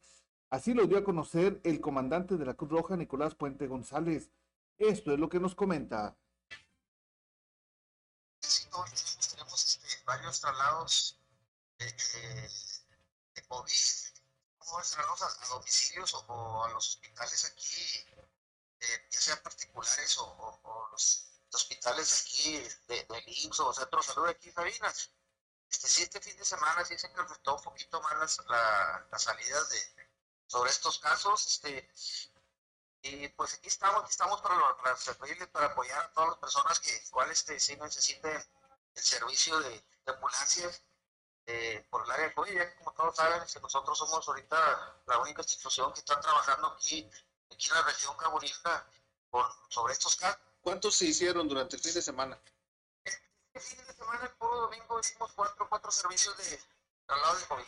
[0.50, 4.32] Así lo dio a conocer el comandante de la Cruz Roja, Nicolás Puente González.
[4.78, 6.16] Esto es lo que nos comenta.
[8.40, 8.66] Sí,
[9.32, 11.20] tenemos, este, varios traslados
[11.80, 11.86] de,
[13.36, 13.74] de COVID,
[14.58, 18.07] como traslados a, domicilios o a los hospitales aquí,
[18.80, 24.00] eh, ya sean particulares o, o- o los hospitales aquí de, del IMSS o Centro
[24.00, 25.12] de Salud aquí Sabinas.
[25.70, 29.24] Este, sí, este fin de semana sí se incrementó un poquito más las, la, las
[29.24, 30.10] salidas de,
[30.48, 31.46] sobre estos casos.
[31.48, 31.90] Este,
[33.02, 36.38] y pues aquí estamos, aquí estamos para, lo- para servirle, para apoyar a todas las
[36.40, 38.44] personas que igual este, sí necesiten
[38.96, 40.82] el servicio de, de ambulancias
[41.46, 42.54] eh, por el área de COVID.
[42.56, 47.10] Ya como todos saben, este, nosotros somos ahorita la única institución que está trabajando aquí,
[47.52, 48.86] aquí en la región carbonífera
[49.30, 50.40] por, sobre estos casos.
[50.62, 52.40] ¿Cuántos se hicieron durante el fin de semana?
[53.04, 56.60] Este fin de semana, el puro domingo, hicimos cuatro, cuatro servicios de
[57.06, 57.64] traslado de COVID.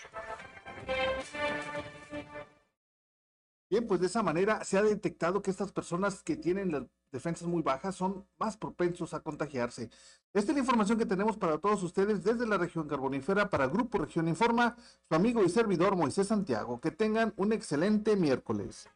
[3.70, 7.48] Bien, pues de esa manera se ha detectado que estas personas que tienen las defensas
[7.48, 9.92] muy bajas son más propensos a contagiarse.
[10.34, 14.00] Esta es la información que tenemos para todos ustedes desde la región carbonífera para Grupo
[14.00, 14.76] Región Informa,
[15.08, 16.80] su amigo y servidor Moisés Santiago.
[16.82, 18.90] Que tengan un excelente miércoles.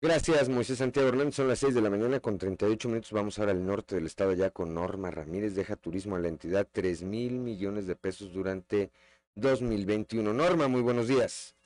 [0.00, 1.34] Gracias, Moisés Santiago Hernández.
[1.34, 3.10] Son las 6 de la mañana con 38 minutos.
[3.10, 5.56] Vamos ahora al norte del estado ya con Norma Ramírez.
[5.56, 8.92] Deja turismo a la entidad 3 mil millones de pesos durante
[9.34, 10.32] 2021.
[10.32, 11.56] Norma, muy buenos días.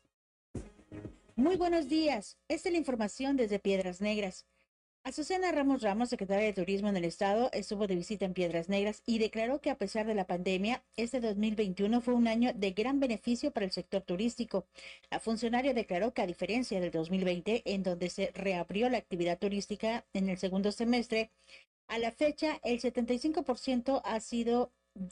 [1.36, 2.38] Muy buenos días.
[2.48, 4.46] Esta es la información desde Piedras Negras.
[5.04, 9.02] Azucena Ramos Ramos, secretaria de Turismo en el Estado, estuvo de visita en Piedras Negras
[9.04, 13.00] y declaró que a pesar de la pandemia, este 2021 fue un año de gran
[13.00, 14.64] beneficio para el sector turístico.
[15.10, 20.04] La funcionaria declaró que a diferencia del 2020, en donde se reabrió la actividad turística
[20.12, 21.30] en el segundo semestre,
[21.88, 24.70] a la fecha el 75% ha sido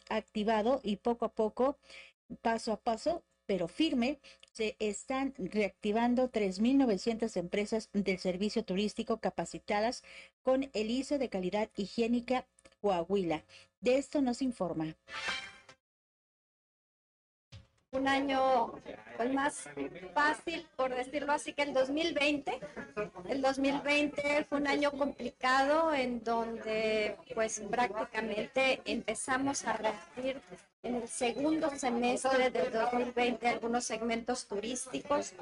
[0.08, 1.78] activado y poco a poco,
[2.42, 4.20] paso a paso, pero firme,
[4.52, 10.04] se están reactivando 3.900 empresas del servicio turístico capacitadas
[10.44, 12.46] con el ISO de calidad higiénica
[12.80, 13.42] Coahuila.
[13.80, 14.94] De esto nos informa.
[17.92, 18.72] Un año
[19.16, 19.68] pues más
[20.14, 22.60] fácil, por decirlo así, que el 2020.
[23.28, 30.40] El 2020 fue un año complicado en donde pues prácticamente empezamos a reabrir
[30.82, 35.34] en el segundo semestre del 2020 algunos segmentos turísticos.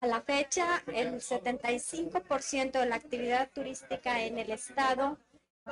[0.00, 5.18] A la fecha, el 75% de la actividad turística en el estado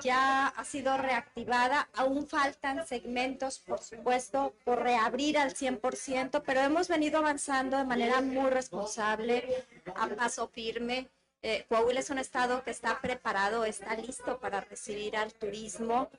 [0.02, 1.88] ya ha sido reactivada.
[1.94, 8.20] Aún faltan segmentos, por supuesto, por reabrir al 100%, pero hemos venido avanzando de manera
[8.20, 11.08] muy responsable, a paso firme.
[11.42, 16.10] Eh, Coahuila es un estado que está preparado, está listo para recibir al turismo.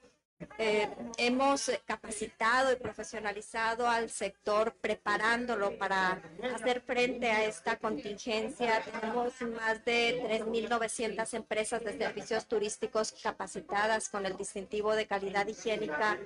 [0.58, 6.22] Eh, hemos capacitado y profesionalizado al sector, preparándolo para
[6.54, 8.84] hacer frente a esta contingencia.
[8.84, 16.20] Tenemos más de 3.900 empresas de servicios turísticos capacitadas con el distintivo de calidad higiénica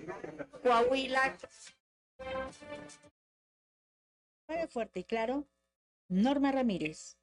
[0.64, 1.38] Coahuila.
[4.70, 5.46] Fuerte y Claro,
[6.08, 7.18] Norma Ramírez.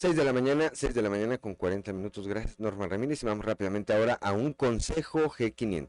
[0.00, 2.28] 6 de la mañana, 6 de la mañana con 40 minutos.
[2.28, 3.20] Gracias, Norma Ramírez.
[3.24, 5.88] Y vamos rápidamente ahora a un consejo G500.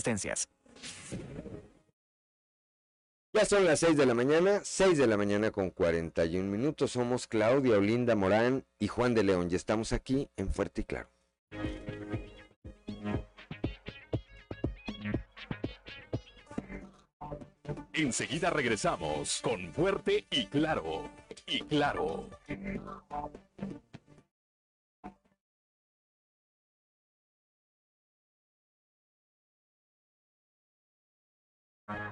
[0.00, 0.48] existencias.
[3.32, 6.90] Ya son las 6 de la mañana, 6 de la mañana con 41 minutos.
[6.92, 11.08] Somos Claudia Olinda Morán y Juan de León y estamos aquí en Fuerte y Claro.
[17.92, 21.10] Enseguida regresamos con Fuerte y Claro.
[21.46, 22.28] Y Claro.
[31.90, 32.02] Thank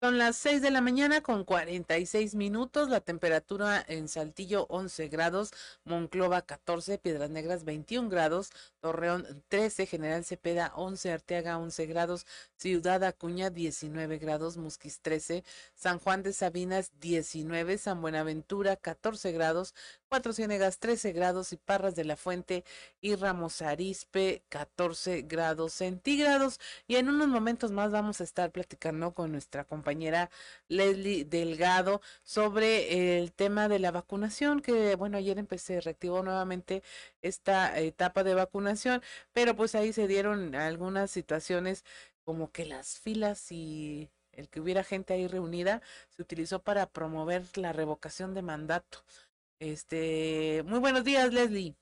[0.00, 2.88] Son las 6 de la mañana con 46 minutos.
[2.88, 5.50] La temperatura en Saltillo 11 grados,
[5.84, 12.26] Monclova 14, Piedras Negras 21 grados, Torreón 13, General Cepeda 11, Arteaga 11 grados,
[12.56, 15.42] Ciudad Acuña 19 grados, Musquis 13,
[15.74, 19.74] San Juan de Sabinas 19, San Buenaventura 14 grados,
[20.08, 22.64] Cuatro Ciénegas 13 grados y Parras de la Fuente
[23.00, 26.60] y Ramos Arispe 14 grados centígrados.
[26.86, 29.87] Y en unos momentos más vamos a estar platicando con nuestra compañera
[30.68, 36.82] Leslie Delgado sobre el tema de la vacunación, que bueno, ayer empecé, reactivó nuevamente
[37.22, 41.84] esta etapa de vacunación, pero pues ahí se dieron algunas situaciones
[42.24, 47.44] como que las filas y el que hubiera gente ahí reunida se utilizó para promover
[47.56, 49.04] la revocación de mandato.
[49.60, 51.74] Este, muy buenos días, Leslie.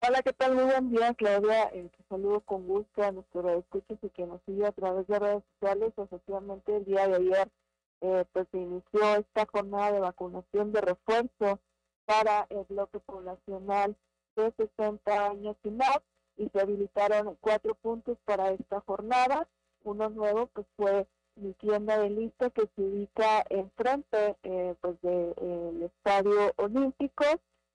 [0.00, 0.54] Hola, ¿qué tal?
[0.54, 1.70] Muy buen día, Claudia.
[1.72, 5.18] Eh, te saludo con gusto a nuestros escuchas y que nos sigue a través de
[5.18, 5.92] redes sociales.
[5.96, 7.50] Efectivamente, el día de ayer
[8.00, 11.58] eh, pues se inició esta jornada de vacunación de refuerzo
[12.04, 13.96] para el bloque poblacional
[14.36, 15.98] de 60 años y más
[16.36, 19.48] y se habilitaron cuatro puntos para esta jornada.
[19.82, 25.34] Uno nuevo pues fue mi tienda de lista que se ubica enfrente eh, pues del
[25.34, 27.24] de, estadio olímpico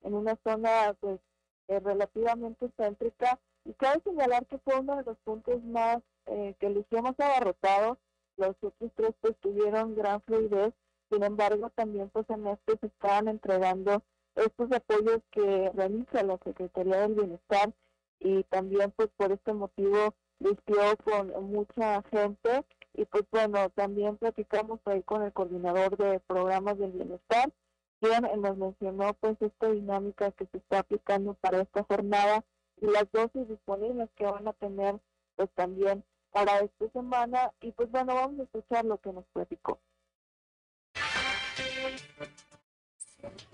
[0.02, 1.20] en una zona pues
[1.68, 6.70] eh, relativamente céntrica y cabe señalar que fue uno de los puntos más eh, que
[6.70, 7.98] lució más abarrotado.
[8.36, 10.74] Los otros tres pues tuvieron gran fluidez.
[11.10, 14.02] Sin embargo también pues en este se estaban entregando
[14.34, 17.72] estos apoyos que realiza la Secretaría del Bienestar
[18.18, 22.64] y también pues por este motivo lució con mucha gente.
[22.94, 27.52] Y pues bueno, también platicamos ahí con el coordinador de programas del bienestar,
[28.04, 32.44] quien nos mencionó pues esta dinámica que se está aplicando para esta jornada
[32.80, 35.00] y las dosis disponibles que van a tener
[35.36, 39.80] pues también para esta semana y pues bueno, vamos a escuchar lo que nos platicó.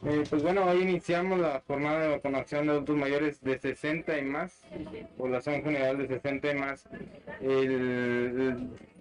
[0.04, 4.22] Eh, pues bueno, hoy iniciamos la jornada de vacunación de adultos mayores de 60 y
[4.22, 4.62] más,
[5.16, 6.88] población general de 60 y más,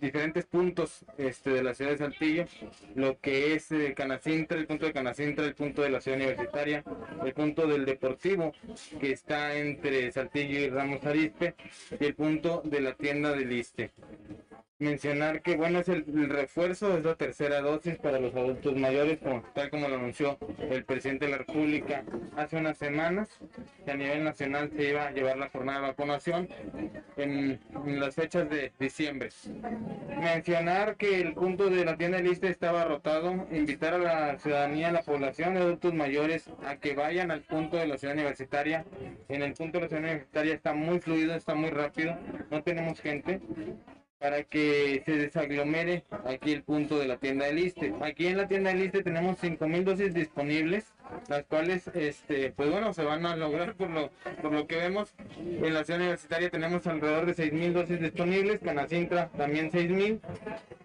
[0.02, 2.46] diferentes puntos este, de la ciudad de Saltillo,
[2.96, 6.84] lo que es eh, Canacintra, el punto de Canacintra, el punto de la ciudad universitaria,
[7.26, 8.54] el punto del deportivo,
[9.00, 11.56] que está entre Saltillo y Ramos Arispe,
[12.00, 13.92] y el punto de la tienda de Liste
[14.80, 19.20] mencionar que bueno es el, refuerzo es la tercera dosis para los adultos mayores
[19.54, 20.38] tal como lo anunció
[20.70, 22.04] el presidente de la república
[22.38, 23.30] hace unas semanas
[23.86, 26.50] que a nivel nacional se iba a llevar la jornada de vacunación
[27.18, 27.60] en,
[28.00, 29.30] las fechas de diciembre.
[30.20, 34.92] Mencionar que el punto de la tienda lista estaba rotado invitar a la ciudadanía a
[34.92, 38.86] la población de adultos mayores a que vayan al punto de la ciudad universitaria.
[39.28, 42.18] En el punto de la ciudad universitaria está muy fluido está muy rápido
[42.50, 43.40] no tenemos gente
[44.20, 47.94] para que se desaglomere aquí el punto de la tienda de liste.
[48.02, 50.86] Aquí en la tienda de liste tenemos 5000 dosis disponibles
[51.28, 54.10] las cuales, este, pues bueno, se van a lograr por lo,
[54.41, 55.14] por lo que vemos.
[55.38, 60.20] En la ciudad universitaria tenemos alrededor de 6.000 dosis disponibles, Canacintra también 6.000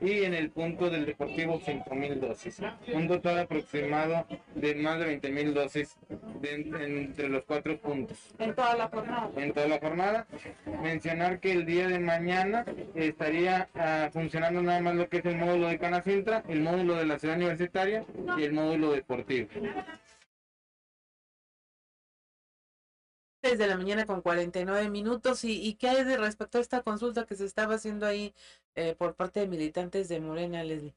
[0.00, 2.60] y en el punto del Deportivo 5.000 dosis.
[2.92, 5.96] Un total aproximado de más de 20.000 dosis
[6.42, 8.18] entre los cuatro puntos.
[8.38, 9.30] En toda la jornada.
[9.36, 10.26] En toda la jornada.
[10.82, 12.64] Mencionar que el día de mañana
[12.94, 17.06] estaría uh, funcionando nada más lo que es el módulo de Canacintra, el módulo de
[17.06, 18.04] la ciudad universitaria
[18.38, 19.48] y el módulo deportivo.
[23.53, 25.45] De la mañana con 49 minutos.
[25.45, 28.34] ¿Y, y qué hay de respecto a esta consulta que se estaba haciendo ahí
[28.74, 30.95] eh, por parte de militantes de Morena, Leslie?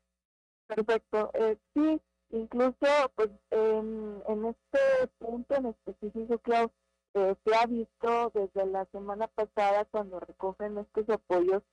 [0.67, 1.29] Perfecto.
[1.33, 2.75] Eh, sí, incluso
[3.15, 6.71] pues en, este punto en específico, Klaus,
[7.13, 11.63] eh, se ha visto desde la semana pasada cuando recogen estos apoyos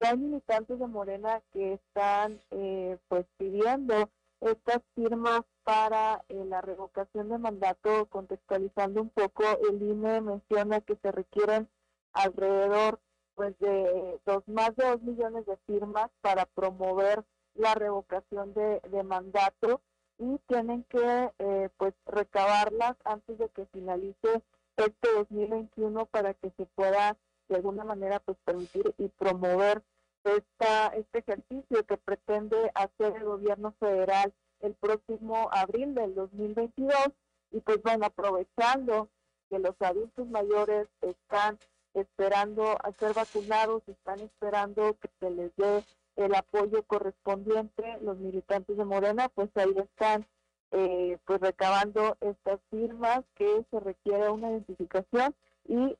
[0.00, 4.10] que hay militantes de Morena que están eh, pues pidiendo
[4.40, 10.96] estas firmas para eh, la revocación de mandato, contextualizando un poco, el INE menciona que
[10.96, 11.68] se requieren
[12.12, 13.00] alrededor
[13.34, 19.80] pues de dos más de dos millones de firmas para promover la revocación de, mandato
[20.18, 24.42] y tienen que eh, pues recabarlas antes de que finalice
[24.76, 27.16] este 2021 para que se pueda
[27.48, 29.82] de alguna manera pues permitir y promover
[30.24, 34.32] esta, este ejercicio que pretende hacer el gobierno federal
[34.64, 36.96] el próximo abril del 2022
[37.52, 39.08] y pues bueno, aprovechando
[39.50, 41.58] que los adultos mayores están
[41.92, 45.84] esperando a ser vacunados, están esperando que se les dé
[46.16, 50.26] el apoyo correspondiente, los militantes de Morena, pues ahí están
[50.70, 55.34] eh, pues recabando estas firmas que se requiere una identificación
[55.66, 55.96] y,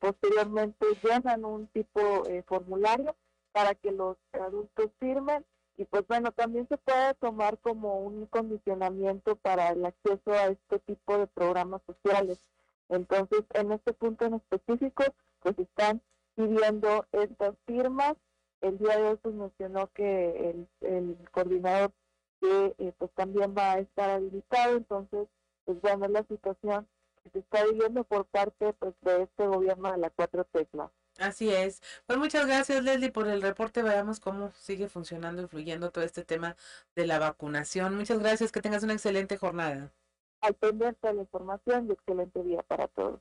[0.00, 3.14] posteriormente llenan un tipo eh, formulario
[3.52, 5.44] para que los adultos firmen
[5.78, 10.80] y pues bueno, también se puede tomar como un condicionamiento para el acceso a este
[10.80, 12.40] tipo de programas sociales.
[12.88, 15.04] Entonces, en este punto en específico,
[15.40, 16.02] pues están
[16.34, 18.16] pidiendo estas firmas.
[18.60, 21.92] El día de hoy pues mencionó que el, el coordinador
[22.40, 25.28] que eh, pues también va a estar habilitado, entonces
[25.64, 26.88] pues bueno, es la situación
[27.22, 30.90] que se está viviendo por parte pues de este gobierno de la cuatro teclas.
[31.18, 31.82] Así es.
[32.06, 33.82] Pues muchas gracias, Leslie, por el reporte.
[33.82, 36.56] Veamos cómo sigue funcionando y fluyendo todo este tema
[36.94, 37.96] de la vacunación.
[37.96, 38.52] Muchas gracias.
[38.52, 39.92] Que tengas una excelente jornada.
[40.40, 43.20] Al pendiente de la información y excelente día para todos.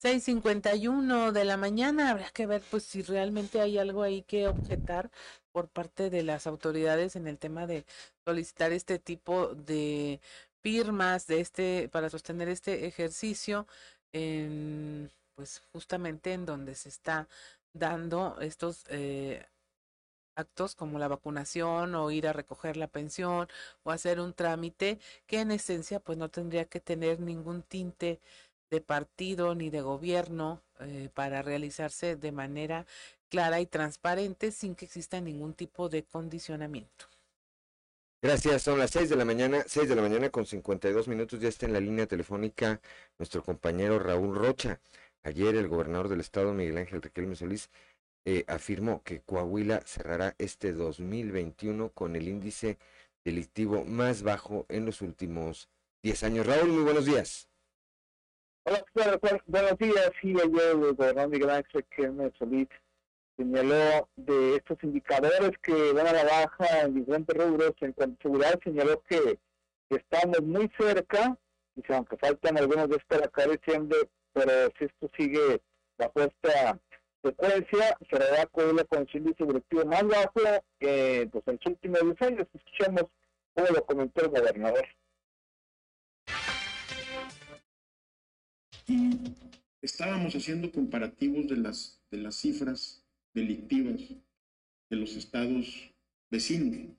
[0.00, 2.10] 6:51 de la mañana.
[2.10, 5.10] Habrá que ver pues si realmente hay algo ahí que objetar
[5.52, 7.84] por parte de las autoridades en el tema de
[8.24, 10.20] solicitar este tipo de
[10.62, 13.66] firmas de este para sostener este ejercicio
[15.38, 17.28] pues justamente en donde se está
[17.72, 19.46] dando estos eh,
[20.34, 23.46] actos como la vacunación o ir a recoger la pensión
[23.84, 28.18] o hacer un trámite que en esencia pues no tendría que tener ningún tinte
[28.68, 32.84] de partido ni de gobierno eh, para realizarse de manera
[33.28, 37.06] clara y transparente sin que exista ningún tipo de condicionamiento.
[38.20, 41.48] Gracias, son las 6 de la mañana, 6 de la mañana con 52 minutos, ya
[41.48, 42.80] está en la línea telefónica
[43.16, 44.80] nuestro compañero Raúl Rocha.
[45.28, 47.68] Ayer el gobernador del estado, Miguel Ángel Riquelme Solís,
[48.24, 52.78] eh, afirmó que Coahuila cerrará este 2021 con el índice
[53.26, 55.68] delictivo más bajo en los últimos
[56.02, 56.46] 10 años.
[56.46, 57.50] Raúl, muy buenos días.
[58.64, 58.82] Hola,
[59.44, 60.12] buenos días.
[60.22, 62.68] Sí, ayer el gobernador Miguel Ángel Riquelme Solís
[63.36, 68.22] señaló de estos indicadores que van a la baja en diferentes rubros en cuanto a
[68.22, 69.38] seguridad, señaló que
[69.90, 71.36] estamos muy cerca,
[71.74, 73.98] dice, aunque faltan algunos de estar acá diciembre,
[74.32, 75.60] pero si esto sigue
[75.96, 76.78] bajo esta
[77.22, 80.40] secuencia, cerrará Coahuila con su índice directivo más bajo
[80.80, 82.46] eh, pues, en los últimos 10 años.
[82.54, 83.04] Escuchemos
[83.54, 84.86] cómo lo comentó el gobernador.
[89.82, 93.04] Estábamos haciendo comparativos de las, de las cifras
[93.34, 94.00] delictivas
[94.90, 95.92] de los estados
[96.30, 96.96] vecinos.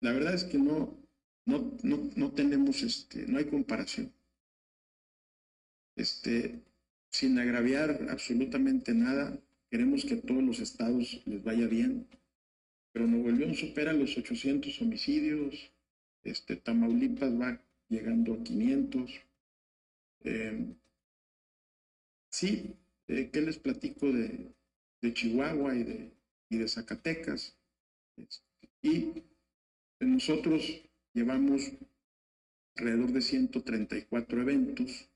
[0.00, 0.96] La verdad es que no,
[1.46, 4.12] no, no, no tenemos, este, no hay comparación.
[5.96, 6.60] Este,
[7.10, 9.38] sin agraviar absolutamente nada,
[9.70, 12.06] queremos que a todos los estados les vaya bien,
[12.92, 15.72] pero Nuevo León supera los 800 homicidios,
[16.22, 19.10] este, Tamaulipas va llegando a 500.
[20.24, 20.74] Eh,
[22.30, 22.74] sí,
[23.08, 24.52] eh, ¿qué les platico de,
[25.00, 26.10] de Chihuahua y de,
[26.50, 27.56] y de Zacatecas?
[28.16, 29.22] Este, y
[30.00, 30.82] nosotros
[31.14, 31.72] llevamos
[32.76, 35.08] alrededor de 134 eventos,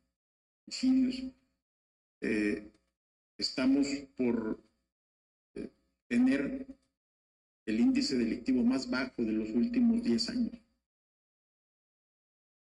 [2.21, 2.71] Eh,
[3.37, 4.63] estamos por
[5.55, 5.69] eh,
[6.07, 6.65] tener
[7.67, 10.61] el índice delictivo más bajo de los últimos 10 años.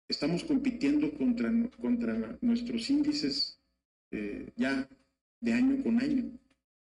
[0.09, 3.59] Estamos compitiendo contra, contra nuestros índices
[4.11, 4.86] eh, ya
[5.40, 6.38] de año con año.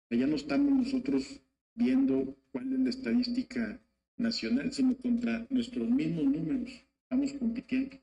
[0.08, 1.38] Ya no estamos nosotros
[1.74, 3.78] viendo cuál es la estadística
[4.16, 6.70] nacional, sino contra nuestros mismos números.
[7.02, 7.98] Estamos compitiendo.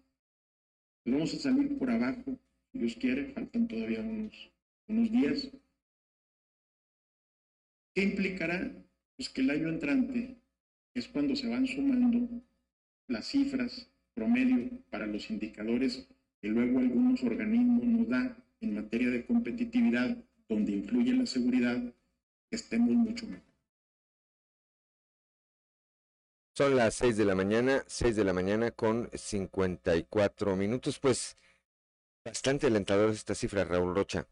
[1.05, 2.37] vamos a salir por abajo,
[2.73, 4.51] Dios quiere, faltan todavía unos,
[4.87, 5.49] unos días.
[7.93, 8.71] ¿Qué implicará?
[9.15, 10.37] Pues que el año entrante
[10.93, 12.41] es cuando se van sumando
[13.07, 16.07] las cifras promedio para los indicadores
[16.41, 20.17] que luego algunos organismos nos dan en materia de competitividad,
[20.47, 21.81] donde influye la seguridad,
[22.49, 23.51] estemos mucho mejor.
[26.53, 30.99] Son las 6 de la mañana, 6 de la mañana con 54 minutos.
[30.99, 31.37] Pues
[32.23, 34.25] bastante alentador esta cifra, Raúl Rocha.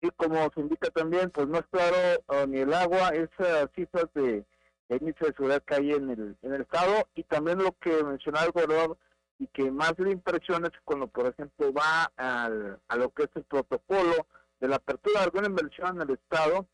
[0.00, 1.96] Y como se indica también, pues no es claro
[2.28, 4.44] uh, ni el agua, esas cifras de,
[4.88, 8.02] de índice de seguridad que hay en el, en el Estado y también lo que
[8.02, 8.98] mencionaba el gobernador
[9.38, 13.30] y que más le impresiona es cuando, por ejemplo, va al, a lo que es
[13.34, 14.26] el protocolo
[14.60, 16.68] de la apertura de alguna inversión en el Estado,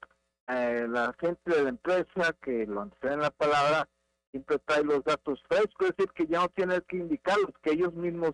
[0.48, 3.88] eh, la gente de la empresa que lo en la palabra
[4.30, 7.92] siempre trae los datos frescos, es decir, que ya no tiene que indicarlos, que ellos
[7.94, 8.32] mismos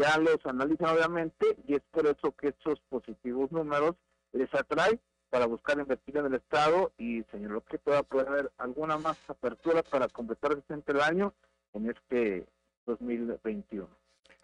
[0.00, 3.96] ya los analizan obviamente y es por eso que estos positivos números
[4.32, 4.98] les atrae
[5.28, 9.82] para buscar invertir en el Estado y señaló que pueda poder haber alguna más apertura
[9.82, 11.34] para completar el año
[11.74, 12.46] en este
[12.86, 13.88] 2021.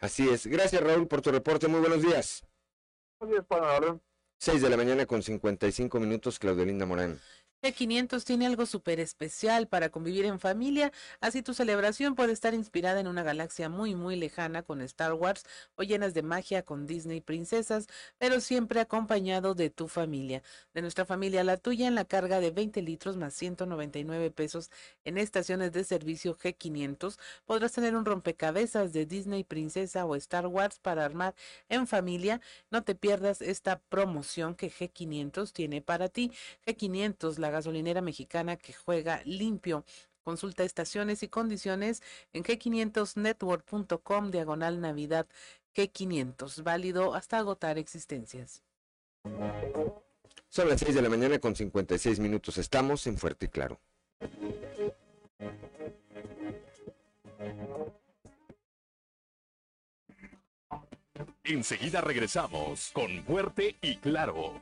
[0.01, 0.47] Así es.
[0.47, 1.69] Gracias Raúl por tu reporte.
[1.69, 2.45] Muy buenos días.
[3.19, 3.99] Buenos días, para
[4.39, 7.19] 6 de la mañana con 55 minutos, Claudio Linda Morán.
[7.67, 13.01] G500 tiene algo súper especial para convivir en familia, así tu celebración puede estar inspirada
[13.01, 15.45] en una galaxia muy muy lejana con Star Wars
[15.75, 17.89] o llenas de magia con Disney princesas,
[18.19, 20.43] pero siempre acompañado de tu familia.
[20.75, 24.71] De nuestra familia la tuya en la carga de 20 litros más 199 pesos
[25.05, 30.79] en estaciones de servicio G500 podrás tener un rompecabezas de Disney princesa o Star Wars
[30.79, 31.35] para armar
[31.69, 32.41] en familia.
[32.71, 36.31] No te pierdas esta promoción que G500 tiene para ti.
[36.67, 39.85] G500, la gasolinera mexicana que juega limpio.
[40.23, 42.03] Consulta estaciones y condiciones
[42.33, 45.27] en g500network.com diagonal Navidad
[45.77, 48.63] G500, válido hasta agotar existencias.
[50.49, 52.57] Son las 6 de la mañana con 56 minutos.
[52.59, 53.79] Estamos en Fuerte y Claro.
[61.45, 64.61] Enseguida regresamos con Fuerte y Claro.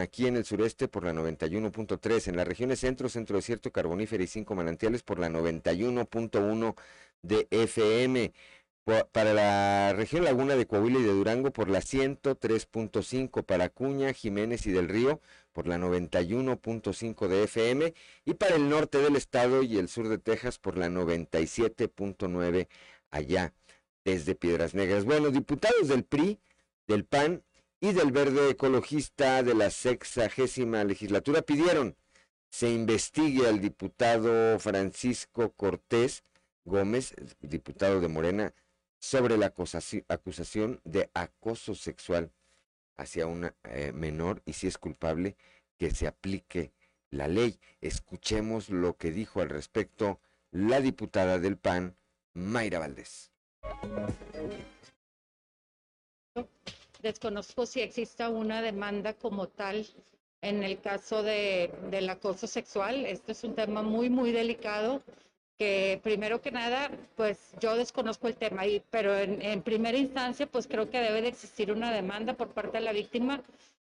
[0.00, 4.26] Aquí en el sureste por la 91.3, en las regiones centro, centro desierto, carbonífera y
[4.26, 6.74] cinco manantiales por la 91.1
[7.22, 8.32] de FM.
[9.12, 14.66] Para la región Laguna de Coahuila y de Durango por la 103.5, para Acuña, Jiménez
[14.66, 15.20] y del Río
[15.52, 17.92] por la 91.5 de FM
[18.24, 22.68] y para el norte del estado y el sur de Texas por la 97.9
[23.10, 23.52] allá
[24.04, 25.04] desde Piedras Negras.
[25.04, 26.38] Bueno, diputados del PRI,
[26.86, 27.42] del PAN
[27.80, 31.96] y del Verde Ecologista de la sexagésima legislatura pidieron
[32.50, 36.24] se investigue al diputado Francisco Cortés
[36.64, 38.54] Gómez, diputado de Morena,
[38.98, 39.52] sobre la
[40.08, 42.32] acusación de acoso sexual
[42.96, 45.36] hacia una eh, menor y si es culpable
[45.76, 46.72] que se aplique
[47.10, 47.60] la ley.
[47.80, 50.20] Escuchemos lo que dijo al respecto
[50.50, 51.96] la diputada del PAN,
[52.34, 53.30] Mayra Valdés.
[57.00, 59.86] Desconozco si exista una demanda como tal
[60.40, 63.06] en el caso de, del acoso sexual.
[63.06, 65.02] Este es un tema muy, muy delicado
[65.58, 70.46] que primero que nada, pues yo desconozco el tema, y, pero en, en, primera instancia,
[70.46, 73.42] pues creo que debe de existir una demanda por parte de la víctima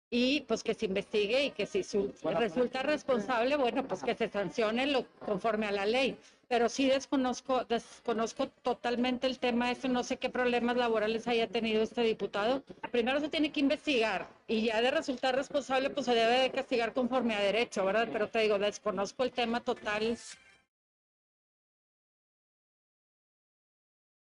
[0.10, 4.30] y pues que se investigue y que si su, resulta responsable, bueno, pues que se
[4.30, 6.18] sancione lo, conforme a la ley.
[6.50, 11.84] Pero sí desconozco, desconozco totalmente el tema este, no sé qué problemas laborales haya tenido
[11.84, 12.64] este diputado.
[12.91, 16.93] Primero se tiene que investigar y ya de resultar responsable, pues se debe de castigar
[16.93, 18.10] conforme a derecho, ¿verdad?
[18.12, 20.18] Pero te digo, desconozco el tema total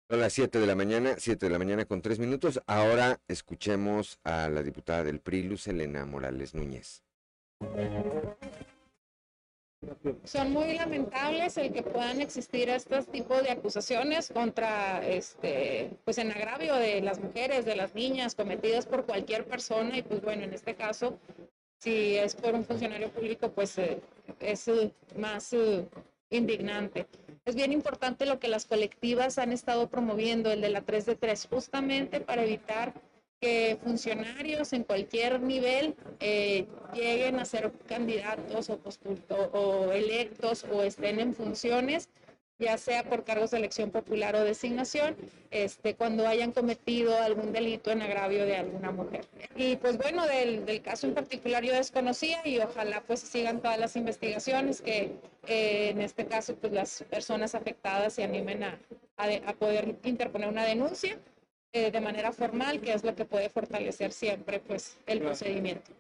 [0.09, 2.63] Son las 7 de la mañana, 7 de la mañana con 3 minutos.
[2.67, 7.03] Ahora escuchemos a la diputada del PRI, Luz Elena Morales Núñez.
[10.25, 16.31] Son muy lamentables el que puedan existir estos tipos de acusaciones contra, este, pues en
[16.31, 19.97] agravio de las mujeres, de las niñas, cometidas por cualquier persona.
[19.99, 21.19] Y pues bueno, en este caso,
[21.79, 24.01] si es por un funcionario público, pues eh,
[24.41, 25.87] es uh, más uh,
[26.31, 27.07] indignante.
[27.45, 31.15] Es bien importante lo que las colectivas han estado promoviendo, el de la 3 de
[31.15, 32.93] 3, justamente para evitar
[33.41, 38.81] que funcionarios en cualquier nivel eh, lleguen a ser candidatos o,
[39.53, 42.09] o electos o estén en funciones
[42.59, 45.17] ya sea por cargos de elección popular o designación,
[45.51, 49.27] este, cuando hayan cometido algún delito en agravio de alguna mujer.
[49.57, 53.79] Y pues bueno, del, del caso en particular yo desconocía y ojalá pues sigan todas
[53.79, 55.13] las investigaciones que
[55.47, 58.79] eh, en este caso pues las personas afectadas se animen a,
[59.17, 61.19] a, poder interponer una denuncia
[61.77, 65.93] eh, de manera formal, que es lo que puede fortalecer siempre pues el procedimiento.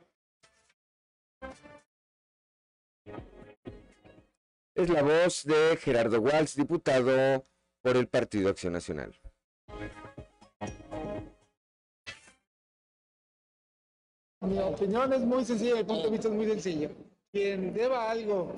[4.74, 7.44] Es la voz de Gerardo Walsh, diputado
[7.82, 9.14] por el Partido Acción Nacional.
[14.40, 16.88] Mi opinión es muy sencilla, mi punto de vista es muy sencillo.
[17.30, 18.54] Quien deba algo,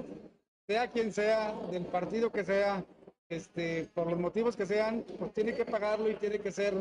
[0.69, 2.85] sea quien sea, del partido que sea,
[3.29, 6.75] este, por los motivos que sean, pues tiene que pagarlo y tiene que ser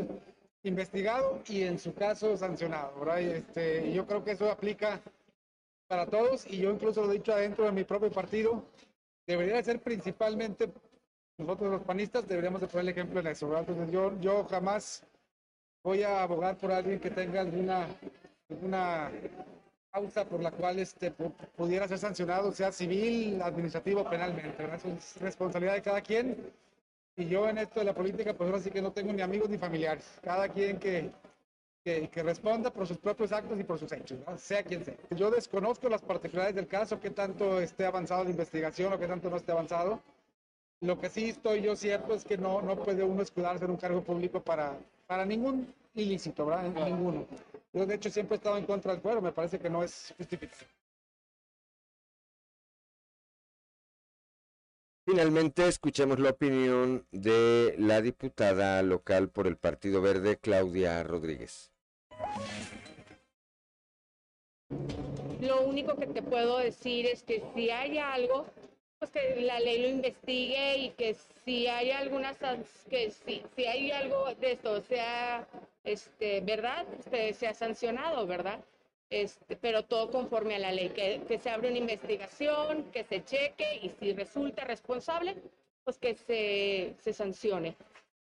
[0.63, 3.21] investigado y en su caso sancionado, ¿verdad?
[3.21, 5.01] este, yo creo que eso aplica
[5.87, 8.63] para todos y yo incluso lo he dicho adentro de mi propio partido,
[9.25, 10.71] debería ser principalmente
[11.37, 13.55] nosotros los panistas deberíamos de poner el ejemplo en eso.
[13.55, 15.03] Entonces yo, yo jamás
[15.83, 17.87] voy a abogar por alguien que tenga alguna,
[18.49, 19.11] alguna
[19.97, 21.11] causa por la cual este,
[21.55, 24.63] pudiera ser sancionado, sea civil, administrativo o penalmente.
[24.75, 26.37] Eso es responsabilidad de cada quien.
[27.15, 29.49] Y yo en esto de la política, pues ahora sí que no tengo ni amigos
[29.49, 30.05] ni familiares.
[30.21, 31.09] Cada quien que,
[31.83, 34.97] que, responda por sus propios actos y por sus hechos, sea quien sea.
[35.15, 39.31] Yo desconozco las particularidades del caso, qué tanto esté avanzado la investigación o qué tanto
[39.31, 39.99] no esté avanzado,
[40.81, 43.77] Lo que sí estoy yo cierto es que no, no puede uno escudarse en un
[43.77, 44.77] cargo público para,
[45.07, 46.63] para ningún ilícito, ¿verdad?
[46.85, 47.25] Ninguno.
[47.73, 50.13] Yo de hecho siempre he estado en contra del fuero, me parece que no es
[50.17, 50.65] justificado.
[55.05, 61.71] Finalmente, escuchemos la opinión de la diputada local por el Partido Verde, Claudia Rodríguez.
[65.39, 68.47] Lo único que te puedo decir es que si hay algo,
[68.99, 72.37] pues que la ley lo investigue y que si hay algunas,
[72.89, 75.47] que si, si hay algo de esto sea
[75.83, 78.59] este, verdad, este, sea sancionado, ¿verdad?
[79.09, 83.23] Este, pero todo conforme a la ley, que, que se abre una investigación, que se
[83.23, 85.35] cheque y si resulta responsable,
[85.83, 87.75] pues que se, se sancione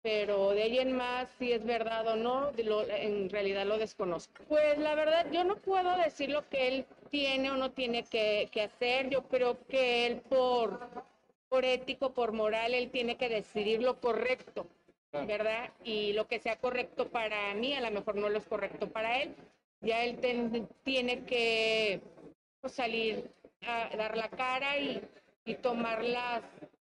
[0.02, 4.34] pero de ahí en más, si es verdad o no, en realidad lo desconozco.
[4.48, 8.50] Pues la verdad, yo no puedo decir lo que él tiene o no tiene que,
[8.62, 9.10] hacer.
[9.10, 10.80] Yo creo que él por,
[11.50, 14.68] por ético, por moral, él tiene que decidir lo correcto,
[15.12, 15.72] ¿verdad?
[15.84, 19.22] Y lo que sea correcto para mí, a lo mejor no lo es correcto para
[19.22, 19.36] él.
[19.82, 20.20] Ya él
[20.84, 22.02] tiene que
[22.62, 23.30] pues, salir
[23.62, 25.02] a dar la cara y,
[25.46, 26.44] y tomar las,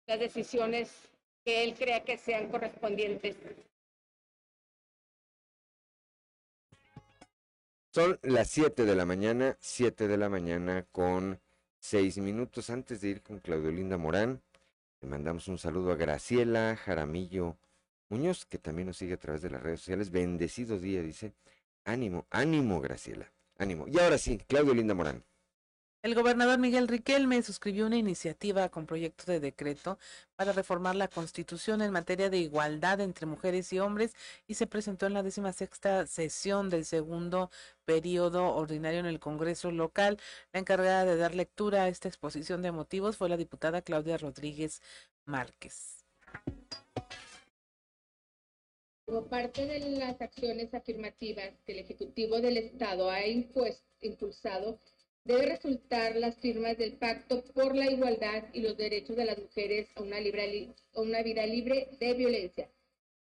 [0.06, 1.10] las decisiones
[1.44, 3.36] que él crea que sean correspondientes.
[7.94, 11.38] Son las 7 de la mañana, 7 de la mañana con
[11.78, 12.68] 6 minutos.
[12.68, 14.42] Antes de ir con Claudio Linda Morán,
[15.00, 17.56] le mandamos un saludo a Graciela Jaramillo
[18.08, 20.10] Muñoz, que también nos sigue a través de las redes sociales.
[20.10, 21.34] Bendecido día, dice.
[21.84, 23.30] Ánimo, ánimo, Graciela.
[23.58, 23.86] Ánimo.
[23.86, 25.22] Y ahora sí, Claudio Linda Morán.
[26.04, 29.98] El gobernador Miguel Riquelme suscribió una iniciativa con proyecto de decreto
[30.36, 34.12] para reformar la Constitución en materia de igualdad entre mujeres y hombres
[34.46, 37.50] y se presentó en la décima sexta sesión del segundo
[37.86, 40.18] periodo ordinario en el Congreso local.
[40.52, 44.82] La encargada de dar lectura a esta exposición de motivos fue la diputada Claudia Rodríguez
[45.24, 46.04] Márquez.
[49.06, 54.78] Como parte de las acciones afirmativas que el Ejecutivo del Estado ha impulsado,
[55.24, 59.88] debe resultar las firmas del Pacto por la Igualdad y los Derechos de las Mujeres
[59.94, 60.18] a una,
[60.96, 62.70] una vida libre de violencia,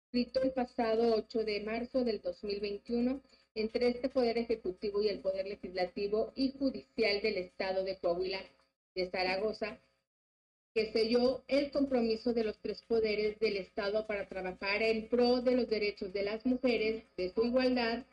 [0.07, 3.21] escrito el pasado 8 de marzo del 2021
[3.55, 8.41] entre este Poder Ejecutivo y el Poder Legislativo y Judicial del Estado de Coahuila
[8.95, 9.79] de Zaragoza,
[10.73, 15.57] que selló el compromiso de los tres poderes del Estado para trabajar en pro de
[15.57, 18.07] los derechos de las mujeres, de su igualdad,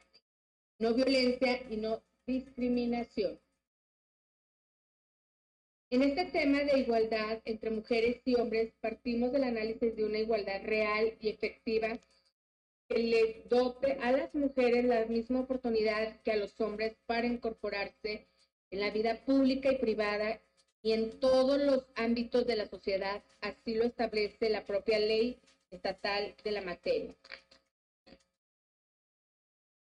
[0.80, 3.40] no violencia y no discriminación.
[5.92, 10.62] En este tema de igualdad entre mujeres y hombres, partimos del análisis de una igualdad
[10.64, 12.00] real y efectiva
[12.88, 18.28] que les dote a las mujeres la misma oportunidad que a los hombres para incorporarse
[18.70, 20.40] en la vida pública y privada
[20.84, 25.40] y en todos los ámbitos de la sociedad, así lo establece la propia ley
[25.72, 27.16] estatal de la materia.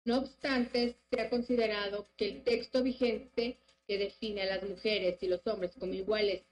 [0.04, 3.58] No obstante, se ha considerado que el texto vigente
[3.98, 6.42] define a las mujeres y los hombres como iguales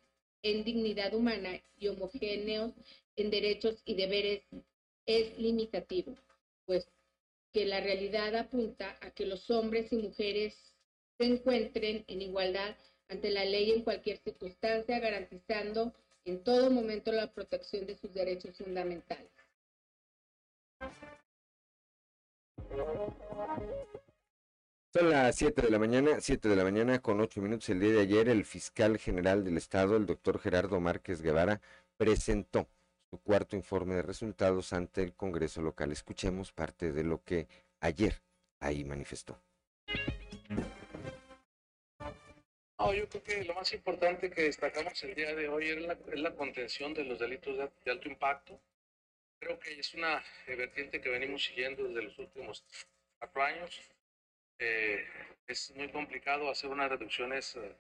[0.42, 2.72] en dignidad humana y homogéneos
[3.16, 4.42] en derechos y deberes
[5.06, 6.14] es limitativo,
[6.64, 6.86] pues
[7.52, 10.54] que la realidad apunta a que los hombres y mujeres
[11.18, 12.76] se encuentren en igualdad
[13.08, 15.92] ante la ley en cualquier circunstancia, garantizando
[16.24, 19.30] en todo momento la protección de sus derechos fundamentales.
[24.92, 27.68] Son las 7 de la mañana, 7 de la mañana con 8 minutos.
[27.68, 31.60] El día de ayer el fiscal general del Estado, el doctor Gerardo Márquez Guevara,
[31.96, 32.68] presentó
[33.08, 35.92] su cuarto informe de resultados ante el Congreso local.
[35.92, 37.46] Escuchemos parte de lo que
[37.78, 38.20] ayer
[38.58, 39.40] ahí manifestó.
[42.92, 46.92] yo creo que lo más importante que destacamos el día de hoy es la, contención
[46.94, 48.60] de los delitos de, de, alto impacto.
[49.38, 52.64] Creo que es una vertiente que venimos siguiendo desde los últimos
[53.20, 53.80] cuatro años
[54.60, 55.06] eh,
[55.46, 57.74] es muy complicado hacer unas reducciones eh,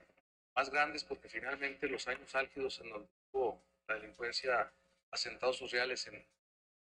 [0.54, 4.72] más grandes porque finalmente los años álgidos en donde hubo la delincuencia
[5.10, 6.24] asentados sociales en,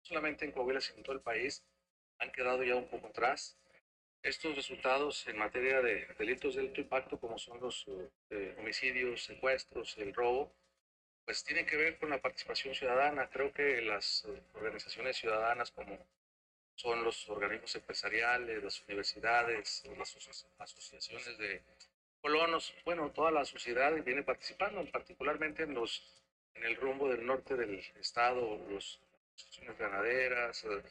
[0.02, 1.64] solamente en Coahuila sino en todo el país
[2.18, 3.56] han quedado ya un poco atrás.
[4.22, 7.86] Estos resultados en materia de delitos de alto impacto como son los
[8.28, 10.54] eh, homicidios, secuestros, el robo,
[11.24, 13.30] pues tienen que ver con la participación ciudadana.
[13.30, 16.06] Creo que las organizaciones ciudadanas como
[16.80, 20.16] son los organismos empresariales, las universidades, las
[20.58, 21.62] asociaciones de
[22.22, 26.02] colonos, bueno, toda la sociedad viene participando, particularmente en los
[26.54, 28.98] en el rumbo del norte del estado, las
[29.36, 30.82] asociaciones ganaderas, eh,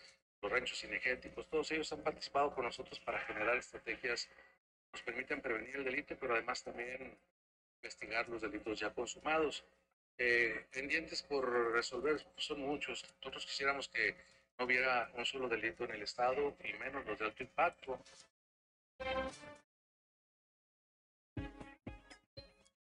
[0.41, 5.41] los ranchos cinegéticos, todos ellos han participado con nosotros para generar estrategias que nos permiten
[5.41, 7.17] prevenir el delito, pero además también
[7.81, 9.63] investigar los delitos ya consumados.
[10.21, 13.05] eh, pendientes por resolver son muchos.
[13.21, 14.15] Nosotros quisiéramos que
[14.59, 17.99] no hubiera un solo delito en el Estado y menos los de alto impacto.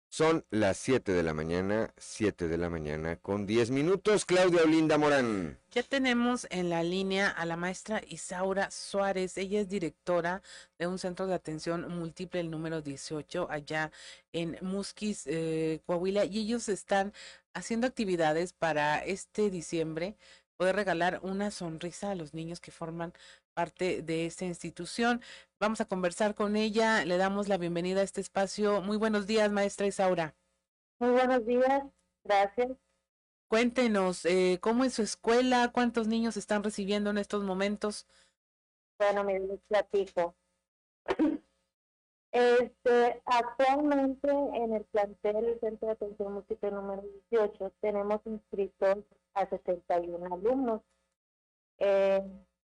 [0.08, 4.26] Son las 7 de la mañana, 7 de la mañana con 10 minutos.
[4.26, 5.56] Claudia Olinda Morán.
[5.70, 9.38] Ya tenemos en la línea a la maestra Isaura Suárez.
[9.38, 10.42] Ella es directora
[10.78, 13.92] de un centro de atención múltiple, el número 18, allá
[14.32, 17.12] en Musquis, eh, Coahuila, y ellos están
[17.54, 20.16] haciendo actividades para este diciembre,
[20.60, 23.14] poder regalar una sonrisa a los niños que forman
[23.54, 25.22] parte de esta institución.
[25.58, 28.82] Vamos a conversar con ella, le damos la bienvenida a este espacio.
[28.82, 30.34] Muy buenos días, maestra Isaura.
[30.98, 31.84] Muy buenos días,
[32.24, 32.72] gracias.
[33.48, 35.70] Cuéntenos, eh, ¿cómo es su escuela?
[35.72, 38.06] ¿Cuántos niños están recibiendo en estos momentos?
[38.98, 40.34] Bueno, mi platico.
[42.32, 48.98] Este, actualmente en el plantel del Centro de Atención Múltiple número 18 tenemos inscritos
[49.34, 50.82] a 71 alumnos.
[51.78, 52.22] Eh,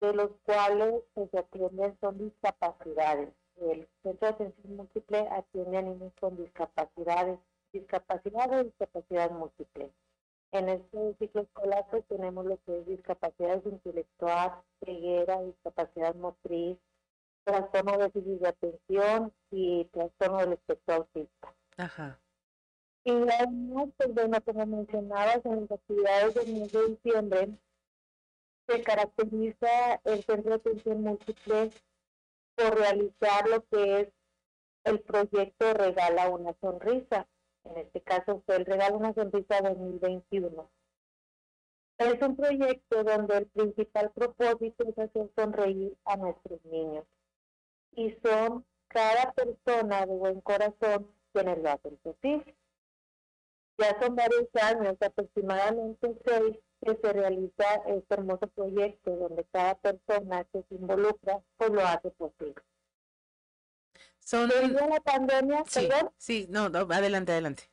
[0.02, 3.34] de los cuales pues, se atienden son discapacidades.
[3.60, 7.40] El Centro de Atención Múltiple atiende a niños con discapacidades,
[7.74, 9.92] discapacidad o discapacidad múltiple.
[10.52, 16.78] En este ciclo escolar pues, tenemos lo que es discapacidad intelectual, ceguera, discapacidad motriz,
[17.48, 21.56] trastorno de déficit de atención y trastorno del espectro autista.
[21.78, 22.20] Ajá.
[23.06, 27.58] Y además, pues bueno, como mencionabas, en las actividades del mes de diciembre
[28.68, 31.72] se caracteriza el Centro de Atención Múltiple
[32.56, 34.10] por realizar lo que es
[34.84, 37.28] el proyecto Regala una Sonrisa.
[37.64, 40.70] En este caso fue el Regala una Sonrisa 2021.
[42.00, 47.06] Es un proyecto donde el principal propósito es hacer sonreír a nuestros niños.
[47.98, 52.56] Y son cada persona de buen corazón quienes lo hacen posible.
[53.80, 60.44] Ya son varios años, aproximadamente seis, que se realiza este hermoso proyecto donde cada persona
[60.46, 62.62] que se involucra pues lo hace posible.
[64.20, 64.48] Son...
[64.48, 67.64] Debido a la pandemia, sí, sí, no, no, adelante, adelante.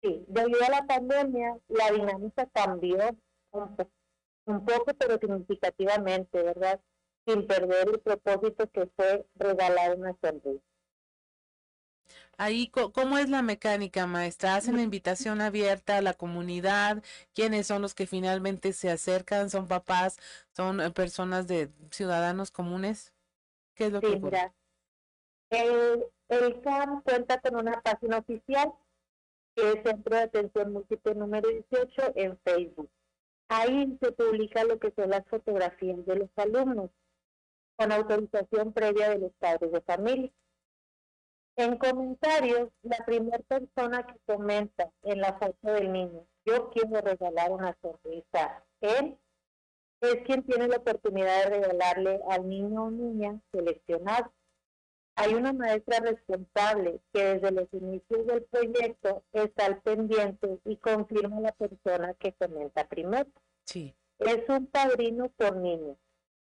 [0.00, 2.98] Sí, debido a la pandemia, la dinámica cambió
[3.50, 3.76] un,
[4.46, 6.80] un poco, pero significativamente, ¿verdad?
[7.26, 10.62] Sin perder el propósito que fue regalar una sonrisa.
[12.36, 14.56] Ahí, ¿cómo es la mecánica, maestra?
[14.56, 17.02] ¿Hacen la invitación abierta a la comunidad?
[17.34, 19.50] ¿Quiénes son los que finalmente se acercan?
[19.50, 20.18] ¿Son papás?
[20.50, 23.12] ¿Son eh, personas de ciudadanos comunes?
[23.74, 24.52] ¿Qué es lo que mira,
[25.50, 28.72] el, el CAM cuenta con una página oficial
[29.54, 32.90] que es Centro de Atención Múltiple número 18 en Facebook.
[33.48, 36.90] Ahí se publica lo que son las fotografías de los alumnos
[37.82, 40.30] con autorización previa de los padres de familia.
[41.56, 47.50] En comentarios, la primera persona que comenta en la foto del niño, yo quiero regalar
[47.50, 49.18] una sonrisa, él
[50.00, 54.32] es quien tiene la oportunidad de regalarle al niño o niña seleccionado.
[55.16, 61.40] Hay una maestra responsable que desde los inicios del proyecto está al pendiente y confirma
[61.40, 63.30] la persona que comenta primero.
[63.64, 63.94] Sí.
[64.18, 65.96] Es un padrino por niño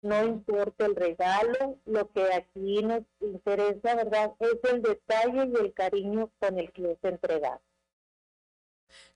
[0.01, 4.33] no importa el regalo, lo que aquí nos interesa, ¿verdad?
[4.39, 7.61] Es el detalle y el cariño con el que es entregado.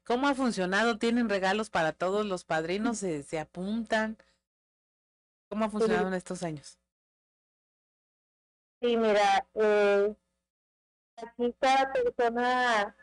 [0.03, 0.97] ¿Cómo ha funcionado?
[0.97, 2.97] ¿Tienen regalos para todos los padrinos?
[2.97, 4.17] ¿Se, se apuntan?
[5.49, 6.79] ¿Cómo ha funcionado en estos años?
[8.81, 10.15] Sí, mira, eh,
[11.17, 12.95] aquí cada persona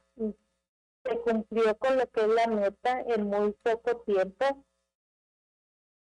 [1.05, 4.65] se cumplió con lo que es la meta en muy poco tiempo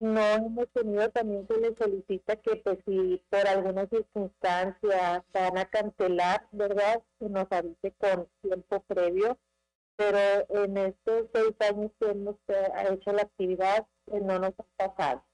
[0.01, 5.65] no hemos tenido también se les solicita que pues si por alguna circunstancia van a
[5.67, 7.03] cancelar, ¿verdad?
[7.19, 9.39] Que nos avise con tiempo previo,
[9.97, 10.19] pero
[10.65, 15.25] en estos seis años que hemos eh, hecho la actividad pues, no nos ha pasado.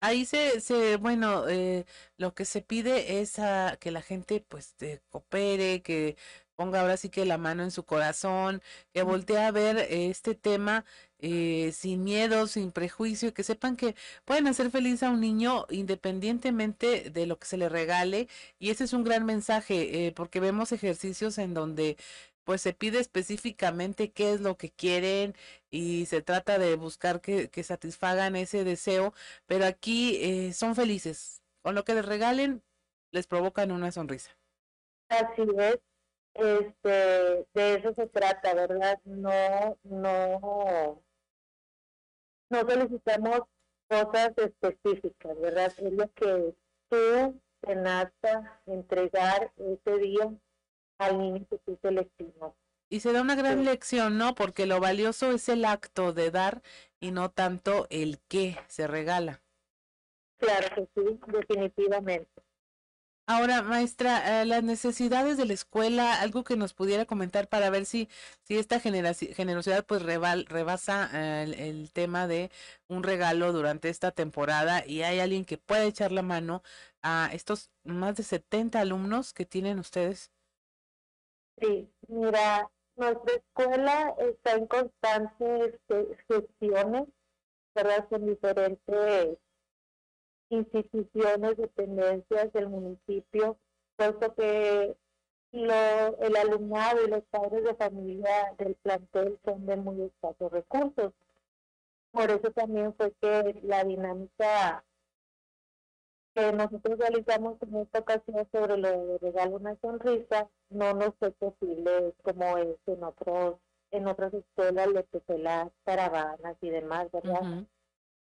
[0.00, 1.84] Ahí se, se bueno, eh,
[2.18, 4.76] lo que se pide es a que la gente pues
[5.08, 6.16] coopere, que
[6.56, 10.84] ponga ahora sí que la mano en su corazón, que voltee a ver este tema
[11.18, 13.94] eh, sin miedo, sin prejuicio, que sepan que
[14.24, 18.28] pueden hacer feliz a un niño independientemente de lo que se le regale.
[18.58, 21.96] Y ese es un gran mensaje, eh, porque vemos ejercicios en donde
[22.44, 25.34] pues se pide específicamente qué es lo que quieren
[25.70, 29.14] y se trata de buscar que, que satisfagan ese deseo,
[29.46, 31.42] pero aquí eh, son felices.
[31.62, 32.62] Con lo que les regalen,
[33.10, 34.30] les provocan una sonrisa.
[35.08, 35.78] Así es,
[36.38, 39.00] este, de eso se trata, ¿verdad?
[39.04, 41.02] No, no,
[42.50, 43.40] no solicitamos
[43.88, 45.72] cosas específicas, ¿verdad?
[45.78, 46.54] Es lo que
[46.88, 50.32] tú te nazca entregar ese día
[50.98, 52.52] al niño que tú seleccionas.
[52.88, 54.34] Y se da una gran lección, ¿no?
[54.34, 56.62] Porque lo valioso es el acto de dar
[57.00, 59.42] y no tanto el qué se regala.
[60.38, 62.45] Claro que sí, definitivamente.
[63.28, 67.84] Ahora, maestra, eh, las necesidades de la escuela, algo que nos pudiera comentar para ver
[67.84, 68.08] si,
[68.44, 72.52] si esta generosidad pues rebasa eh, el, tema de
[72.86, 76.62] un regalo durante esta temporada y hay alguien que pueda echar la mano
[77.02, 80.30] a estos más de 70 alumnos que tienen ustedes.
[81.60, 85.80] Sí, mira, nuestra escuela está en constantes
[86.28, 87.08] gestiones,
[87.74, 88.06] ¿verdad?
[88.20, 89.38] Diferentes
[90.50, 93.58] instituciones, dependencias del municipio,
[93.96, 94.96] puesto que
[95.52, 101.12] lo, el alumnado y los padres de familia del plantel son de muy escasos recursos.
[102.10, 104.84] Por eso también fue que la dinámica
[106.34, 111.30] que nosotros realizamos en esta ocasión sobre lo de regalo una sonrisa no nos fue
[111.32, 113.56] posible como es en otros
[113.90, 117.40] en otras escuelas lo que fue las caravanas y demás, ¿verdad?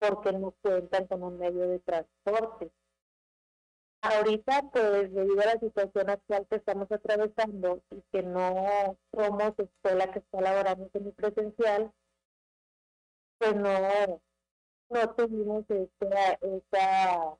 [0.00, 2.72] Porque no cuentan con un medio de transporte.
[4.02, 10.10] Ahorita, pues, debido a la situación actual que estamos atravesando y que no somos escuela
[10.10, 11.92] que está laborando semipresencial,
[13.38, 14.22] pues no,
[14.88, 17.38] no tuvimos esa, esa,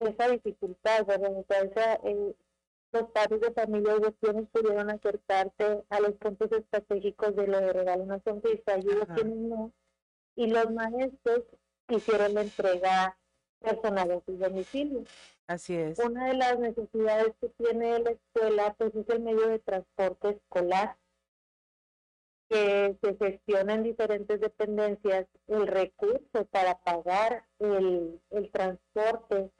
[0.00, 2.00] esa dificultad, ¿verdad?
[2.04, 2.34] Eh,
[2.92, 7.72] los padres de familia y quienes pudieron acercarse a los puntos estratégicos de lo de
[7.72, 9.72] regalo una sonrisa y ellos no
[10.36, 11.44] y los maestros
[11.88, 13.18] hicieron la entrega
[13.60, 15.08] personal en sus domicilios.
[15.46, 15.98] Así es.
[15.98, 20.96] Una de las necesidades que tiene la escuela pues es el medio de transporte escolar
[22.48, 29.50] que se gestiona en diferentes dependencias el recurso para pagar el, el transporte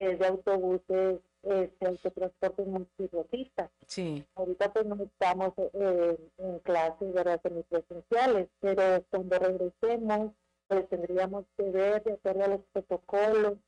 [0.00, 3.70] de autobuses este autotransporte multirrotista.
[3.86, 4.24] Sí.
[4.34, 7.40] Ahorita pues no estamos eh, en clases ¿verdad?
[7.42, 10.32] semipresenciales, pero cuando regresemos
[10.68, 13.58] pues tendríamos que ver de acuerdo a los protocolos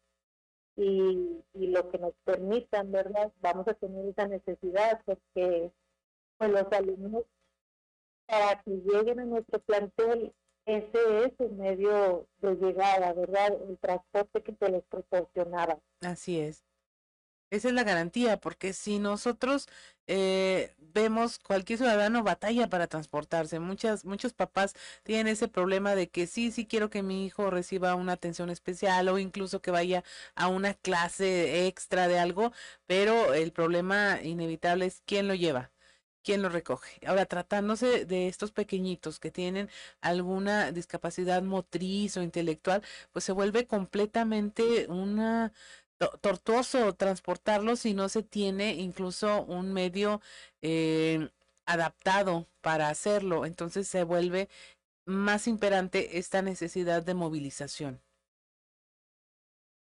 [0.76, 3.32] y, y lo que nos permitan, ¿verdad?
[3.40, 5.70] Vamos a tener esa necesidad porque
[6.38, 7.24] pues los alumnos
[8.26, 10.32] para que lleguen a nuestro plantel
[10.66, 13.52] ese es el medio de llegada, ¿verdad?
[13.68, 15.78] El transporte que se les proporcionaba.
[16.00, 16.64] Así es.
[17.54, 19.68] Esa es la garantía, porque si nosotros
[20.08, 24.74] eh, vemos cualquier ciudadano batalla para transportarse, muchas, muchos papás
[25.04, 29.08] tienen ese problema de que sí, sí quiero que mi hijo reciba una atención especial
[29.08, 30.02] o incluso que vaya
[30.34, 32.52] a una clase extra de algo,
[32.86, 35.70] pero el problema inevitable es quién lo lleva
[36.24, 36.98] quién lo recoge.
[37.06, 39.68] Ahora, tratándose de estos pequeñitos que tienen
[40.00, 42.82] alguna discapacidad motriz o intelectual,
[43.12, 45.52] pues se vuelve completamente una
[46.20, 50.20] tortuoso transportarlo si no se tiene incluso un medio
[50.62, 51.30] eh,
[51.66, 53.46] adaptado para hacerlo.
[53.46, 54.48] Entonces se vuelve
[55.06, 58.00] más imperante esta necesidad de movilización.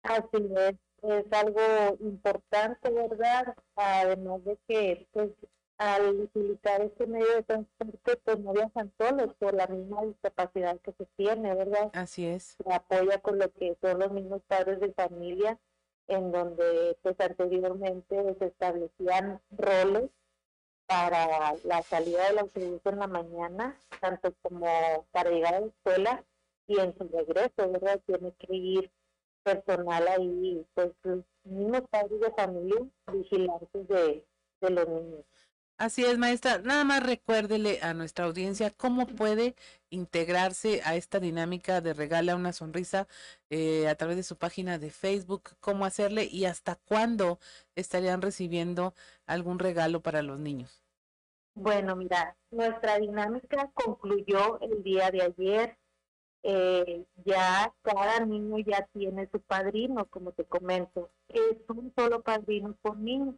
[0.03, 3.55] Así es, es algo importante, ¿verdad?
[3.75, 5.29] Además de que pues
[5.77, 10.91] al utilizar este medio de transporte pues no viajan solos por la misma discapacidad que
[10.93, 11.89] se tiene, ¿verdad?
[11.93, 12.57] Así es.
[12.63, 15.57] Se apoya con lo que son los mismos padres de familia
[16.09, 20.09] en donde pues anteriormente se establecían roles
[20.87, 26.23] para la salida del autobús en la mañana, tanto como para llegar a la escuela
[26.67, 28.01] y en su regreso, ¿verdad?
[28.07, 28.91] Tiene que ir
[29.43, 34.25] personal ahí, pues los mismos padres de familia vigilantes de,
[34.61, 35.25] de los niños.
[35.79, 36.57] Así es, maestra.
[36.57, 39.55] Nada más recuérdele a nuestra audiencia cómo puede
[39.89, 43.07] integrarse a esta dinámica de regala una sonrisa
[43.49, 47.39] eh, a través de su página de Facebook, cómo hacerle y hasta cuándo
[47.75, 48.93] estarían recibiendo
[49.25, 50.83] algún regalo para los niños.
[51.55, 55.77] Bueno, mira, nuestra dinámica concluyó el día de ayer.
[56.43, 61.09] Eh, ya cada niño ya tiene su padrino, como te comento.
[61.29, 63.37] Es un solo padrino por niño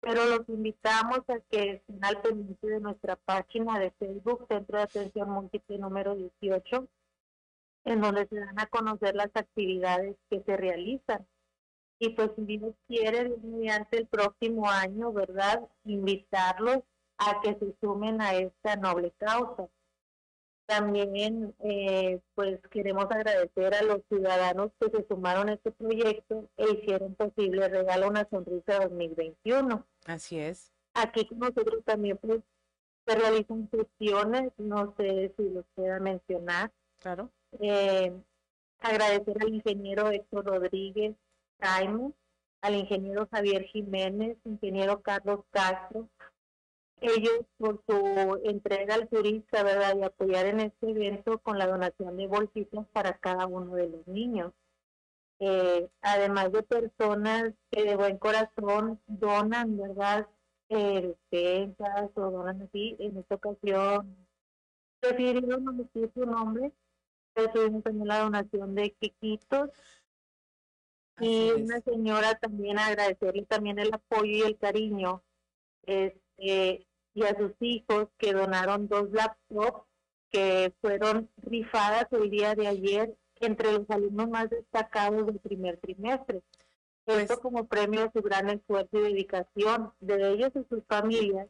[0.00, 4.84] pero los invitamos a que estén al pendiente de nuestra página de Facebook, Centro de
[4.84, 6.88] Atención Múltiple número 18,
[7.84, 11.26] en donde se dan a conocer las actividades que se realizan.
[11.98, 15.68] Y pues si Dios quiere, mediante el próximo año, ¿verdad?
[15.84, 16.78] Invitarlos
[17.18, 19.68] a que se sumen a esta noble causa.
[20.68, 26.70] También, eh, pues queremos agradecer a los ciudadanos que se sumaron a este proyecto e
[26.72, 29.86] hicieron posible Regalo una Sonrisa 2021.
[30.04, 30.70] Así es.
[30.92, 32.40] Aquí con nosotros también pues,
[33.06, 36.70] se realizan sesiones, no sé si los pueda mencionar.
[37.00, 37.30] Claro.
[37.60, 38.12] Eh,
[38.80, 41.16] agradecer al ingeniero Héctor Rodríguez
[41.62, 42.12] Jaime,
[42.60, 46.10] al ingeniero Javier Jiménez, ingeniero Carlos Castro,
[47.00, 49.96] ellos por su entrega al turista, ¿verdad?
[49.96, 54.06] Y apoyar en este evento con la donación de bolsitas para cada uno de los
[54.06, 54.52] niños.
[55.40, 60.26] Eh, además de personas que de buen corazón donan, ¿verdad?
[60.68, 64.16] Eh, despensas o donan así, en esta ocasión
[65.00, 66.72] prefirieron no decir su nombre,
[67.32, 69.70] pero tuvimos también la donación de quequitos
[71.20, 75.22] y una señora también agradecerle también el apoyo y el cariño
[75.82, 76.87] este,
[77.18, 79.82] y a sus hijos que donaron dos laptops
[80.30, 86.42] que fueron rifadas el día de ayer entre los alumnos más destacados del primer trimestre.
[87.06, 91.48] Esto como premio a su gran esfuerzo y dedicación de ellos y sus familias,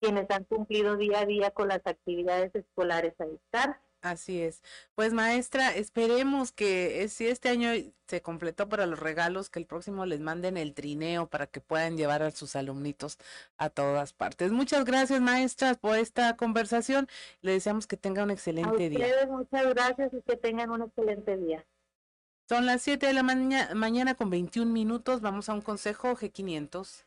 [0.00, 3.80] quienes han cumplido día a día con las actividades escolares a distancia.
[4.04, 4.62] Así es.
[4.94, 7.70] Pues maestra, esperemos que eh, si este año
[8.06, 11.96] se completó para los regalos, que el próximo les manden el trineo para que puedan
[11.96, 13.16] llevar a sus alumnitos
[13.56, 14.52] a todas partes.
[14.52, 17.08] Muchas gracias maestras por esta conversación.
[17.40, 19.06] Le deseamos que tengan un excelente día.
[19.26, 21.64] Muchas gracias y que tengan un excelente día.
[22.46, 25.22] Son las 7 de la mañana con 21 minutos.
[25.22, 27.06] Vamos a un consejo G500.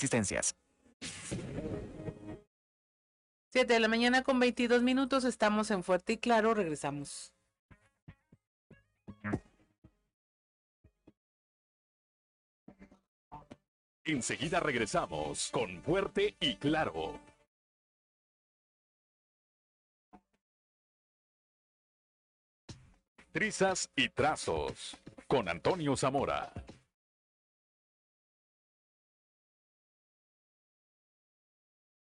[0.00, 0.56] existencias.
[3.52, 7.34] 7 de la mañana con 22 minutos, estamos en Fuerte y Claro, regresamos.
[14.04, 17.20] Enseguida regresamos con Fuerte y Claro.
[23.32, 24.96] Trizas y trazos
[25.28, 26.52] con Antonio Zamora.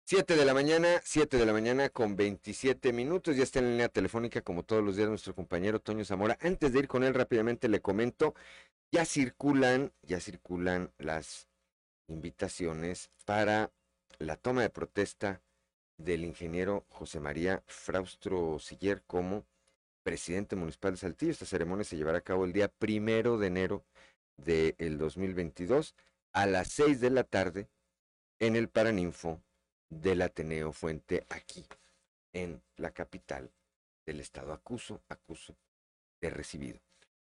[0.09, 3.35] 7 de la mañana, 7 de la mañana con 27 minutos.
[3.35, 6.37] Ya está en línea telefónica, como todos los días, nuestro compañero Toño Zamora.
[6.39, 8.33] Antes de ir con él, rápidamente le comento,
[8.89, 11.49] ya circulan, ya circulan las
[12.07, 13.69] invitaciones para
[14.17, 15.41] la toma de protesta
[15.97, 19.45] del ingeniero José María Fraustro Siller como
[20.03, 21.33] presidente municipal de Saltillo.
[21.33, 23.83] Esta ceremonia se llevará a cabo el día primero de enero
[24.37, 25.95] del 2022
[26.31, 27.67] a las 6 de la tarde
[28.39, 29.41] en el Paraninfo
[29.89, 31.65] del Ateneo Fuente aquí
[32.33, 33.51] en la capital
[34.05, 34.53] del estado.
[34.53, 35.55] Acuso, acuso
[36.21, 36.79] de recibido.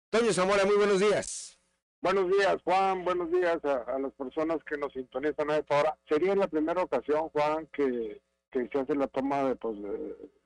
[0.09, 1.59] Toño Zamora, muy buenos días.
[2.01, 3.03] Buenos días, Juan.
[3.03, 5.97] Buenos días a, las personas que nos sintonizan a esta hora.
[6.07, 9.75] Sería la primera ocasión, Juan, que, se hace la toma de, pues,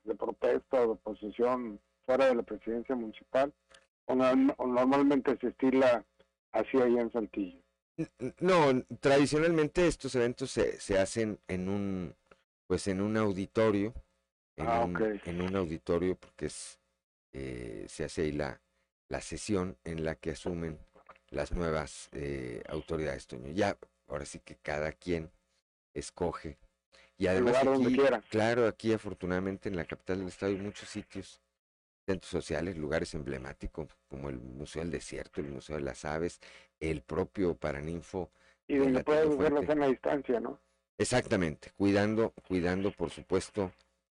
[0.03, 3.53] de, protesta o de posición fuera de la presidencia municipal.
[4.05, 6.05] O, normalmente se estila
[6.53, 7.59] así ahí en Saltillo.
[8.39, 12.15] No, tradicionalmente estos eventos se, se hacen en un,
[12.67, 13.93] pues en un auditorio,
[14.55, 16.79] en, ah, un, en un auditorio porque es,
[17.33, 18.61] eh, se hace ahí la,
[19.09, 20.79] la sesión en la que asumen
[21.29, 23.51] las nuevas eh, autoridades, Toño.
[23.51, 23.77] Ya,
[24.07, 25.31] ahora sí que cada quien
[25.93, 26.57] escoge.
[27.17, 27.97] Y además aquí,
[28.29, 31.41] claro, aquí afortunadamente en la capital del estado hay muchos sitios
[32.05, 36.39] centros sociales, lugares emblemáticos como el Museo del Desierto, el Museo de las Aves,
[36.79, 38.29] el propio Paraninfo.
[38.67, 40.59] Y donde puedes verlos en la distancia, ¿no?
[40.97, 43.71] Exactamente, cuidando, cuidando por supuesto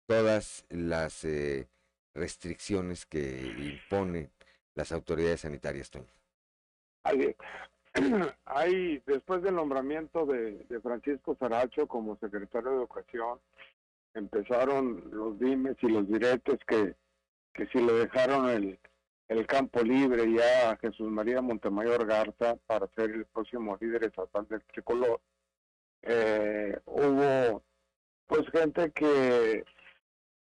[0.07, 1.67] todas las eh,
[2.13, 4.31] restricciones que imponen
[4.75, 6.05] las autoridades sanitarias, Toño.
[8.45, 13.39] Hay, después del nombramiento de, de Francisco Saracho como secretario de Educación,
[14.13, 16.95] empezaron los dimes y los diretes que
[17.53, 18.79] que si le dejaron el,
[19.29, 24.47] el campo libre ya a Jesús María Montemayor Garza para ser el próximo líder estatal
[24.49, 25.21] del tricolor,
[26.01, 27.63] eh, hubo
[28.25, 29.63] pues gente que,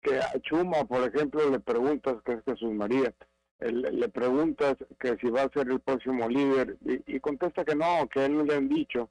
[0.00, 3.12] que a Chuma, por ejemplo, le preguntas que es Jesús María,
[3.60, 8.08] le preguntas que si va a ser el próximo líder y, y contesta que no,
[8.08, 9.10] que él no le han dicho.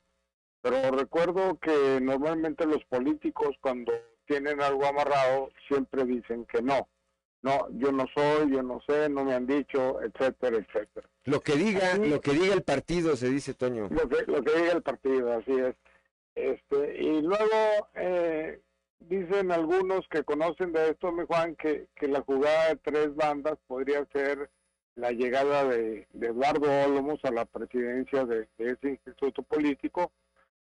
[0.62, 3.94] Pero recuerdo que normalmente los políticos cuando
[4.26, 6.88] tienen algo amarrado siempre dicen que no
[7.42, 11.08] no, yo no soy, yo no sé, no me han dicho, etcétera, etcétera.
[11.26, 13.90] Lo que diga, lo que diga el partido, se dice Toño.
[13.90, 15.76] Lo que, lo que diga el partido, así es.
[16.36, 18.62] Este, y luego eh,
[19.00, 23.58] dicen algunos que conocen de esto, mi Juan, que, que la jugada de tres bandas
[23.68, 24.50] podría ser
[24.98, 30.12] la llegada de, Eduardo Olmos a la presidencia de, ese instituto político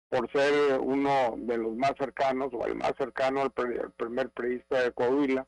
[0.09, 4.91] por ser uno de los más cercanos o el más cercano al, primer periodista de
[4.91, 5.47] Coahuila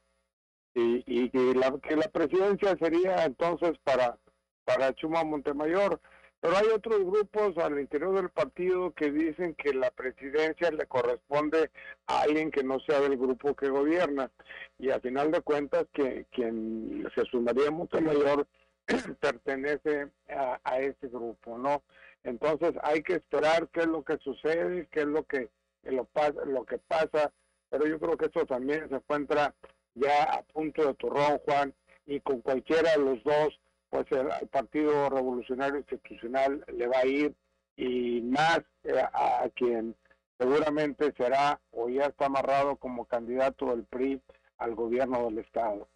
[0.75, 4.17] y, y que, la, que la presidencia sería entonces para,
[4.65, 5.99] para Chuma Montemayor.
[6.41, 11.71] Pero hay otros grupos al interior del partido que dicen que la presidencia le corresponde
[12.05, 14.29] a alguien que no sea del grupo que gobierna.
[14.77, 18.45] Y a final de cuentas, que quien se sumaría Montemayor
[19.19, 21.81] pertenece a, a ese grupo, ¿no?
[22.23, 25.49] Entonces hay que esperar qué es lo que sucede, qué es lo que,
[25.83, 26.07] lo,
[26.45, 27.31] lo que pasa,
[27.69, 29.55] pero yo creo que eso también se encuentra
[29.95, 31.73] ya a punto de turrón, Juan,
[32.05, 33.59] y con cualquiera de los dos,
[33.89, 37.33] pues el, Partido Revolucionario Institucional le va a ir
[37.77, 39.95] y más eh, a, quien
[40.37, 44.21] seguramente será o ya está amarrado como candidato del PRI
[44.57, 45.87] al gobierno del Estado.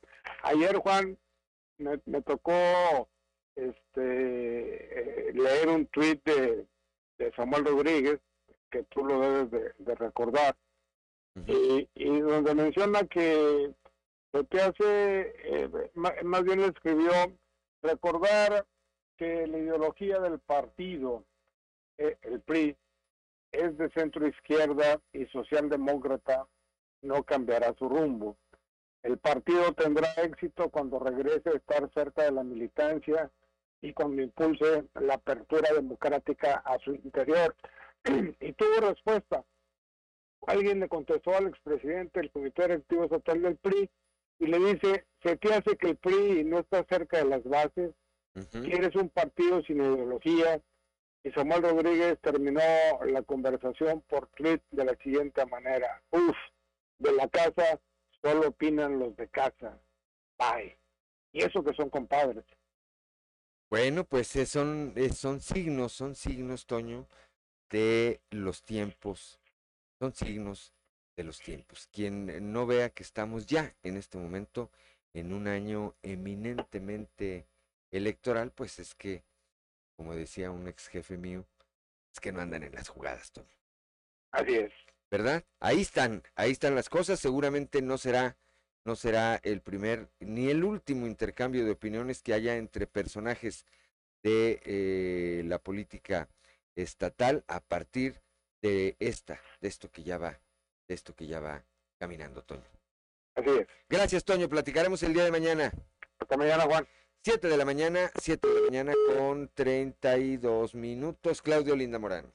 [0.44, 1.18] Ayer, Juan,
[1.78, 3.08] me, tocó
[3.56, 6.66] este, eh, leer un tuit de,
[7.36, 8.20] Samuel Rodríguez,
[8.70, 10.56] que tú lo debes de, recordar,
[11.46, 13.74] y, donde menciona que
[14.32, 17.12] lo que hace, eh, más bien le escribió,
[17.82, 18.66] recordar
[19.18, 21.26] que la ideología del partido,
[21.98, 22.78] eh, el PRI,
[23.52, 26.48] es de centro izquierda y socialdemócrata,
[27.02, 28.38] no cambiará su rumbo.
[29.02, 33.32] El partido tendrá éxito cuando regrese a estar cerca de la militancia
[33.82, 37.56] y cuando impulse la apertura democrática a su interior.
[38.40, 39.44] y tuvo respuesta.
[40.48, 43.90] Alguien le contestó al expresidente del Comité Directivo Estatal del PRI
[44.40, 47.94] y le dice, se te hace que el PRI no está cerca de las bases,
[48.52, 50.62] quieres un partido sin ideología.
[51.22, 52.62] Y Samuel Rodríguez terminó
[53.06, 56.36] la conversación por tweet de la siguiente manera, uf,
[56.98, 57.82] de la casa
[58.22, 59.78] solo opinan los de casa.
[60.38, 60.78] Bye.
[61.34, 62.46] Y eso que son compadres.
[63.70, 67.08] Bueno, pues eh, son, eh, son signos, son signos, Toño,
[67.70, 69.40] de los tiempos.
[70.00, 70.74] Son signos
[71.20, 71.90] de los tiempos.
[71.92, 74.72] Quien no vea que estamos ya en este momento
[75.14, 77.46] en un año eminentemente
[77.92, 79.26] electoral, pues es que,
[79.98, 81.46] como decía un ex jefe mío,
[82.14, 83.50] es que no andan en las jugadas, Toño.
[84.32, 84.72] Así es.
[85.12, 85.44] ¿verdad?
[85.60, 87.20] Ahí están, ahí están las cosas.
[87.20, 88.38] Seguramente no será,
[88.86, 93.66] no será el primer ni el último intercambio de opiniones que haya entre personajes
[94.24, 96.30] de eh, la política
[96.76, 98.22] estatal a partir
[98.62, 100.40] de esta, de esto que ya va,
[100.90, 101.64] de esto que ya va
[101.98, 102.66] caminando, Toño.
[103.36, 103.68] Así es.
[103.88, 104.50] Gracias, Toño.
[104.50, 105.72] Platicaremos el día de mañana.
[106.18, 106.86] Hasta mañana, Juan.
[107.24, 111.42] Siete de la mañana, siete de la mañana con treinta y dos minutos.
[111.42, 112.34] Claudio Linda Morán.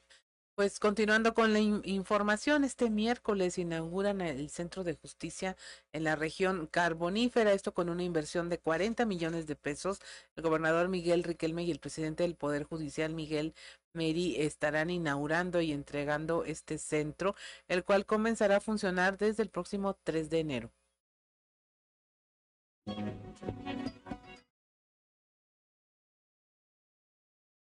[0.57, 5.57] Pues continuando con la información, este miércoles inauguran el Centro de Justicia
[5.93, 10.01] en la región carbonífera, esto con una inversión de 40 millones de pesos.
[10.37, 13.53] El gobernador Miguel Riquelme y el presidente del Poder Judicial Miguel
[13.95, 17.35] Meri estarán inaugurando y entregando este centro,
[17.67, 20.71] el cual comenzará a funcionar desde el próximo 3 de enero.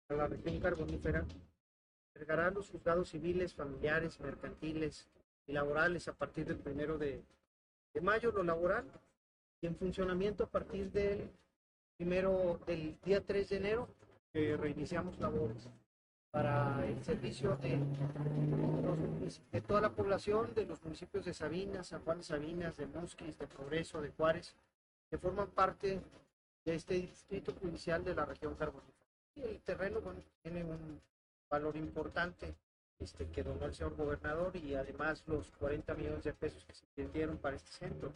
[0.10, 1.26] la región carbonífera
[2.14, 5.08] entregará los juzgados civiles, familiares, mercantiles
[5.48, 7.24] y laborales a partir del primero de,
[8.02, 8.86] mayo, lo laboral,
[9.62, 11.30] y en funcionamiento a partir del
[11.98, 13.88] primero del día 3 de enero,
[14.32, 15.70] que reiniciamos labores
[16.32, 17.80] para el servicio de,
[19.52, 23.38] de, toda la población de los municipios de Sabinas, San Juan de Sabinas, de Musquis,
[23.38, 24.56] de Progreso, de Juárez,
[25.10, 26.02] que forman parte
[26.66, 28.94] de este distrito judicial de la región carbonífera.
[29.36, 31.00] El terreno bueno, tiene un
[31.54, 32.56] valor importante
[33.00, 36.84] este, que donó el señor gobernador y además los 40 millones de pesos que se
[36.88, 38.12] invirtieron para este centro.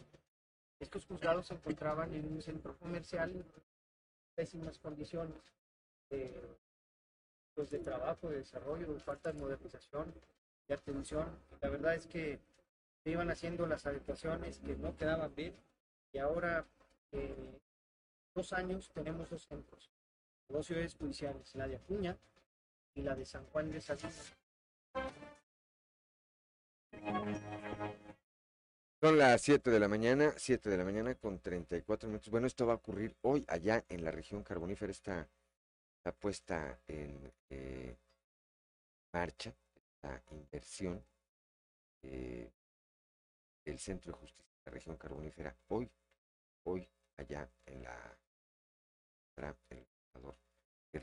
[0.80, 3.44] Estos juzgados se encontraban en un centro comercial en
[4.34, 5.40] pésimas condiciones
[6.10, 6.34] de,
[7.54, 10.12] pues de trabajo, de desarrollo, de falta de modernización,
[10.66, 11.28] de atención.
[11.60, 12.40] La verdad es que
[13.04, 15.54] se iban haciendo las adecuaciones que no quedaban bien
[16.12, 16.66] y ahora,
[17.12, 17.60] eh,
[18.34, 19.92] dos años, tenemos dos centros,
[20.48, 22.16] dos ciudades judiciales, la de Acuña
[22.98, 24.36] y la de San Juan de Salinas.
[29.00, 32.28] Son las 7 de la mañana, 7 de la mañana con 34 minutos.
[32.30, 34.90] Bueno, esto va a ocurrir hoy allá en la región carbonífera.
[34.90, 35.28] Está,
[35.98, 37.96] está puesta en eh,
[39.12, 41.04] marcha esta inversión
[42.02, 42.50] eh,
[43.64, 45.56] del Centro de Justicia de la región carbonífera.
[45.68, 45.88] Hoy,
[46.64, 48.18] hoy allá en la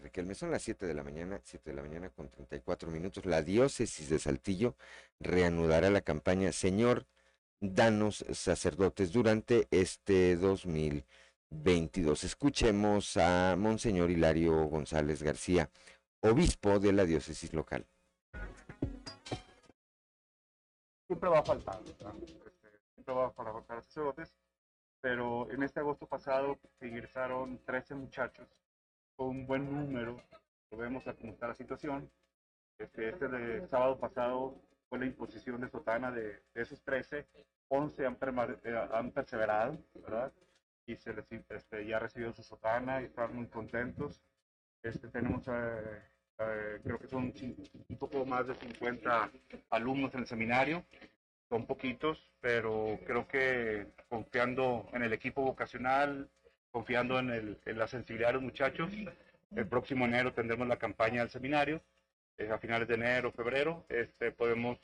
[0.01, 0.35] Riquelme.
[0.35, 3.26] Son las 7 de la mañana, 7 de la mañana con 34 minutos.
[3.26, 4.76] La diócesis de Saltillo
[5.19, 7.05] reanudará la campaña Señor,
[7.59, 11.05] danos sacerdotes durante este 2000,
[11.49, 12.23] 22.
[12.23, 15.69] Escuchemos a Monseñor Hilario González García,
[16.22, 17.85] obispo de la diócesis local.
[21.07, 21.80] Siempre va a faltar,
[22.93, 24.34] siempre va a faltar sacerdotes,
[25.01, 28.47] pero en este agosto pasado ingresaron 13 muchachos
[29.17, 30.21] un buen número,
[30.71, 32.09] lo vemos a cómo está la situación.
[32.77, 37.25] Este, este de sábado pasado fue la imposición de sotana de, esos 13,
[37.69, 38.17] 11 han,
[38.63, 40.31] eh, han perseverado, ¿verdad?
[40.87, 44.21] y se les, este, ya recibió su sotana y están muy contentos.
[44.83, 46.01] Este, tenemos, eh,
[46.39, 47.33] eh, creo que son
[47.89, 49.31] un poco más de 50
[49.71, 50.85] alumnos en el seminario,
[51.49, 56.29] son poquitos, pero creo que confiando en el equipo vocacional,
[56.76, 58.91] confiando en, el, en la sensibilidad de los muchachos,
[59.56, 61.81] el próximo enero tendremos la campaña del seminario,
[62.38, 64.77] eh, a finales de enero, febrero, este, podemos,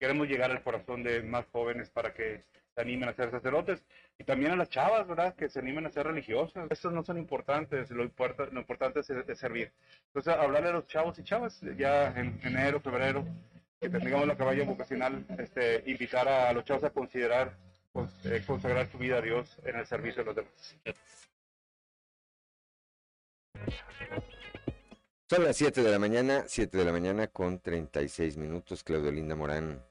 [0.00, 2.42] queremos llegar al corazón de más jóvenes para que
[2.74, 3.84] se animen a ser sacerdotes
[4.18, 5.36] y también a las chavas, ¿verdad?
[5.36, 6.66] Que se animen a ser religiosas.
[6.70, 9.70] Estos no son importantes, lo, importa, lo importante es, servir.
[10.08, 13.24] Entonces, hablarle a los chavos y chavas ya en enero, febrero,
[13.80, 17.75] que tengamos la caballa vocacional, este, invitar a los chavos a considerar eh,
[18.46, 20.76] consagrar su vida a Dios en el servicio de los demás.
[25.28, 28.84] Son las 7 de la mañana, 7 de la mañana con 36 minutos.
[28.84, 29.84] Claudio Linda Morán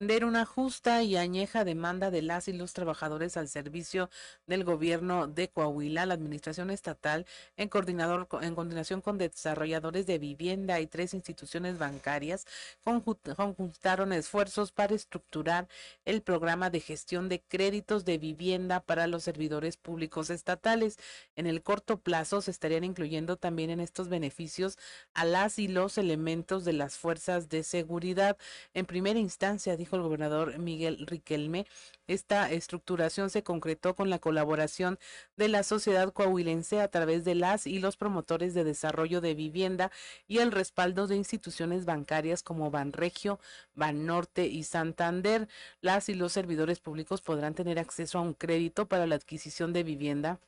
[0.00, 4.10] una justa y añeja demanda de las y los trabajadores al servicio
[4.46, 7.26] del gobierno de Coahuila, la administración estatal,
[7.56, 12.44] en, coordinador, en coordinación con desarrolladores de vivienda y tres instituciones bancarias,
[12.82, 15.68] conjuntaron esfuerzos para estructurar
[16.04, 20.98] el programa de gestión de créditos de vivienda para los servidores públicos estatales.
[21.36, 24.76] En el corto plazo se estarían incluyendo también en estos beneficios
[25.14, 28.36] a las y los elementos de las fuerzas de seguridad.
[28.74, 31.66] En primera instancia, dijo el gobernador Miguel Riquelme.
[32.06, 34.98] Esta estructuración se concretó con la colaboración
[35.36, 39.90] de la sociedad coahuilense a través de las y los promotores de desarrollo de vivienda
[40.26, 43.38] y el respaldo de instituciones bancarias como Banregio,
[43.74, 45.48] Banorte y Santander.
[45.82, 49.82] Las y los servidores públicos podrán tener acceso a un crédito para la adquisición de
[49.82, 50.40] vivienda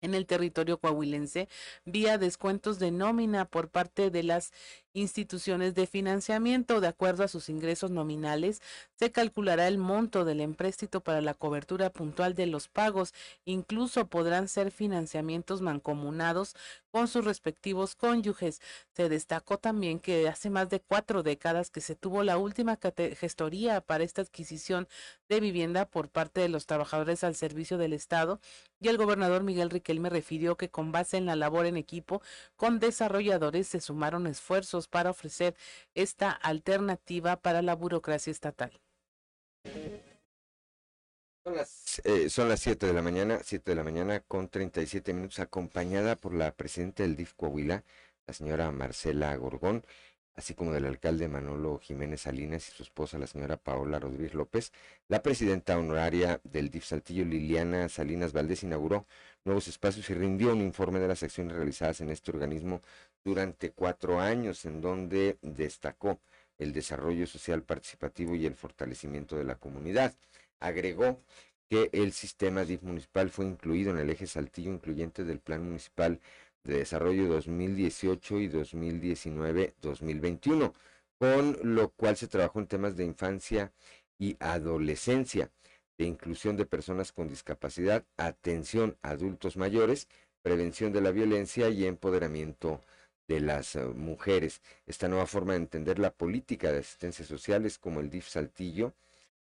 [0.00, 1.48] en el territorio coahuilense
[1.84, 4.52] vía descuentos de nómina por parte de las
[4.92, 6.80] instituciones de financiamiento.
[6.80, 8.60] De acuerdo a sus ingresos nominales,
[8.94, 13.14] se calculará el monto del empréstito para la cobertura puntual de los pagos.
[13.44, 16.54] Incluso podrán ser financiamientos mancomunados
[16.90, 18.60] con sus respectivos cónyuges.
[18.94, 22.78] Se destacó también que hace más de cuatro décadas que se tuvo la última
[23.16, 24.88] gestoría para esta adquisición
[25.28, 28.40] de vivienda por parte de los trabajadores al servicio del Estado
[28.80, 32.22] y el gobernador Miguel Riquelme refirió que con base en la labor en equipo
[32.56, 35.56] con desarrolladores se sumaron esfuerzos para ofrecer
[35.94, 38.72] esta alternativa para la burocracia estatal.
[41.48, 45.14] Son las, eh, son las 7 de la mañana, 7 de la mañana con 37
[45.14, 47.84] minutos, acompañada por la presidenta del DIF Coahuila,
[48.26, 49.82] la señora Marcela Gorgón,
[50.36, 54.72] así como del alcalde Manolo Jiménez Salinas y su esposa, la señora Paola Rodríguez López.
[55.08, 59.06] La presidenta honoraria del DIF Saltillo, Liliana Salinas Valdés, inauguró
[59.46, 62.82] nuevos espacios y rindió un informe de las acciones realizadas en este organismo
[63.24, 66.20] durante cuatro años, en donde destacó
[66.58, 70.12] el desarrollo social participativo y el fortalecimiento de la comunidad.
[70.60, 71.20] Agregó
[71.68, 76.20] que el sistema DIF municipal fue incluido en el eje Saltillo incluyente del Plan Municipal
[76.64, 80.72] de Desarrollo 2018 y 2019-2021,
[81.18, 83.72] con lo cual se trabajó en temas de infancia
[84.18, 85.50] y adolescencia,
[85.98, 90.08] de inclusión de personas con discapacidad, atención a adultos mayores,
[90.42, 92.82] prevención de la violencia y empoderamiento
[93.26, 94.62] de las eh, mujeres.
[94.86, 98.94] Esta nueva forma de entender la política de asistencia social es como el DIF Saltillo,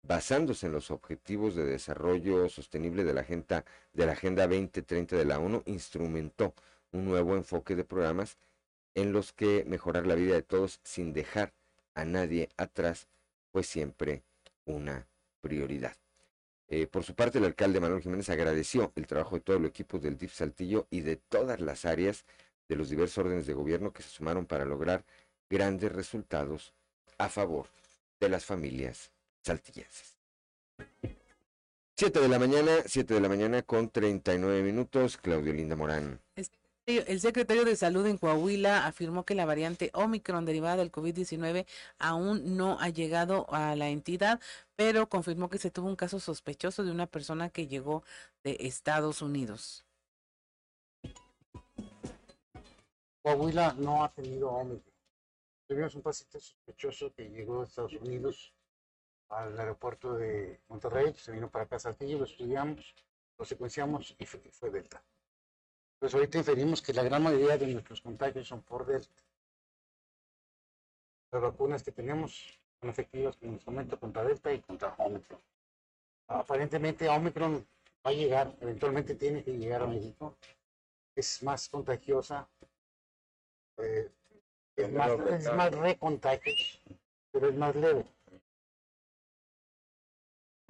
[0.04, 5.26] basándose en los objetivos de desarrollo sostenible de la Agenda, de la agenda 2030 de
[5.26, 6.54] la ONU, instrumentó
[6.92, 8.38] un nuevo enfoque de programas
[8.96, 11.54] en los que mejorar la vida de todos sin dejar
[11.96, 13.08] a nadie atrás
[13.52, 14.24] fue siempre
[14.66, 15.08] una
[15.42, 15.96] prioridad.
[16.68, 20.00] Eh, por su parte, el alcalde Manuel Jiménez agradeció el trabajo de todo el equipo
[20.00, 22.26] del DIF Saltillo y de todas las áreas
[22.68, 25.04] de los diversos órdenes de gobierno que se sumaron para lograr
[25.50, 26.74] grandes resultados
[27.18, 27.68] a favor
[28.20, 29.13] de las familias
[29.44, 30.18] saltillenses.
[31.96, 36.20] Siete de la mañana, siete de la mañana con 39 minutos, Claudio Linda Morán.
[36.86, 41.66] El secretario de Salud en Coahuila afirmó que la variante Omicron derivada del COVID-19
[41.98, 44.42] aún no ha llegado a la entidad,
[44.76, 48.04] pero confirmó que se tuvo un caso sospechoso de una persona que llegó
[48.44, 49.86] de Estados Unidos.
[53.22, 54.94] Coahuila no ha tenido Omicron.
[55.68, 58.54] Tuvimos un paciente sospechoso que llegó de Estados Unidos
[59.36, 62.96] al aeropuerto de Monterrey, se vino para acá a Saltillo, lo estudiamos
[63.38, 65.04] lo secuenciamos y fue, fue Delta.
[66.00, 69.24] Pues ahorita inferimos que la gran mayoría de nuestros contagios son por Delta.
[71.32, 75.42] Las vacunas que tenemos son efectivas en este momento contra Delta y contra Omicron.
[76.28, 77.66] Aparentemente Omicron
[78.06, 80.38] va a llegar, eventualmente tiene que llegar a México.
[81.16, 82.48] Es más contagiosa,
[83.78, 84.12] eh,
[84.76, 86.80] es, más, es más recontagiosa,
[87.32, 88.06] pero es más leve.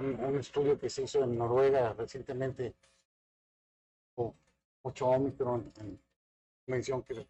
[0.04, 2.76] Un, estudio que se hizo en Noruega recientemente,
[4.16, 4.36] o
[4.84, 5.98] mucho Omicron, en
[6.68, 7.26] mención que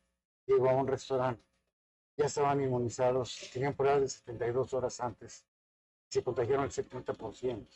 [0.48, 1.44] llegó a un restaurante,
[2.18, 5.45] ya estaban inmunizados, tenían pruebas de 72 horas antes,
[6.10, 7.68] se contagiaron el 70%.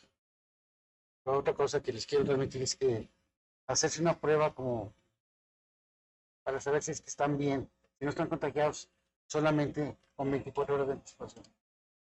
[1.24, 3.08] La otra cosa que les quiero transmitir es que
[3.68, 4.92] hacerse una prueba como
[6.42, 8.90] para saber si es que están bien, si no están contagiados,
[9.26, 11.44] solamente con 24 horas de anticipación.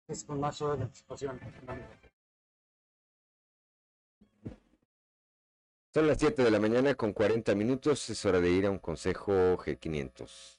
[0.06, 1.40] Es con más horas de anticipación.
[5.94, 8.10] Son las 7 de la mañana con 40 minutos.
[8.10, 10.58] Es hora de ir a un consejo G500.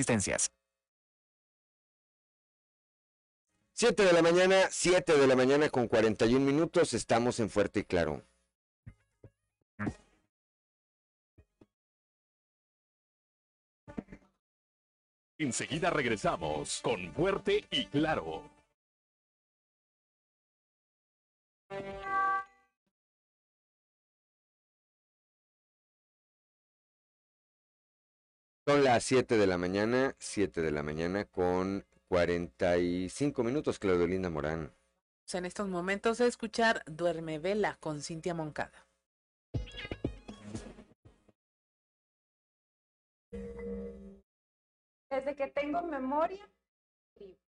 [0.01, 0.51] existencias.
[3.73, 6.93] 7 de la mañana, 7 de la mañana con 41 minutos.
[6.93, 8.23] Estamos en Fuerte y Claro.
[15.37, 18.43] Enseguida regresamos con Fuerte y Claro.
[28.71, 34.29] Son las 7 de la mañana, 7 de la mañana con 45 minutos, Claudio Linda
[34.29, 34.73] Morán.
[35.33, 38.87] En estos momentos escuchar Duerme Vela con Cintia Moncada.
[45.09, 46.47] Desde que tengo memoria,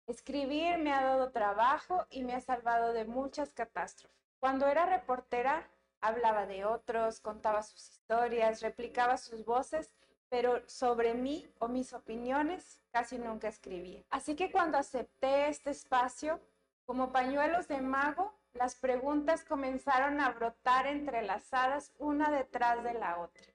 [0.06, 4.16] escribir me ha dado trabajo y me ha salvado de muchas catástrofes.
[4.40, 5.68] Cuando era reportera,
[6.00, 9.97] hablaba de otros, contaba sus historias, replicaba sus voces
[10.30, 14.04] pero sobre mí o mis opiniones casi nunca escribía.
[14.10, 16.40] Así que cuando acepté este espacio,
[16.86, 23.46] como pañuelos de mago, las preguntas comenzaron a brotar entrelazadas una detrás de la otra.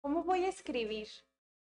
[0.00, 1.08] ¿Cómo voy a escribir?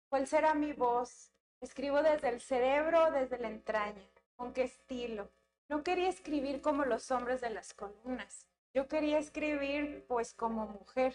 [0.09, 1.31] ¿Cuál será mi voz?
[1.61, 4.05] ¿Escribo desde el cerebro o desde la entraña?
[4.37, 5.31] ¿Con qué estilo?
[5.69, 8.47] No quería escribir como los hombres de las columnas.
[8.75, 11.15] Yo quería escribir pues como mujer.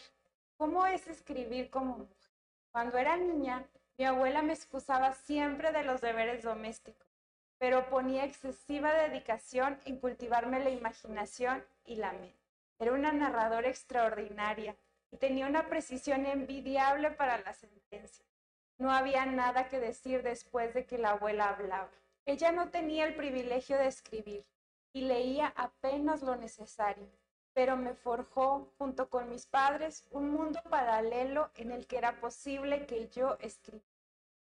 [0.57, 2.18] ¿Cómo es escribir como mujer?
[2.79, 3.65] Cuando era niña,
[3.97, 7.09] mi abuela me excusaba siempre de los deberes domésticos,
[7.57, 12.39] pero ponía excesiva dedicación en cultivarme la imaginación y la mente.
[12.79, 14.77] Era una narradora extraordinaria
[15.11, 18.23] y tenía una precisión envidiable para la sentencia.
[18.77, 21.91] No había nada que decir después de que la abuela hablaba.
[22.25, 24.45] Ella no tenía el privilegio de escribir
[24.93, 27.09] y leía apenas lo necesario
[27.59, 32.85] pero me forjó, junto con mis padres, un mundo paralelo en el que era posible
[32.85, 33.85] que yo escribiera.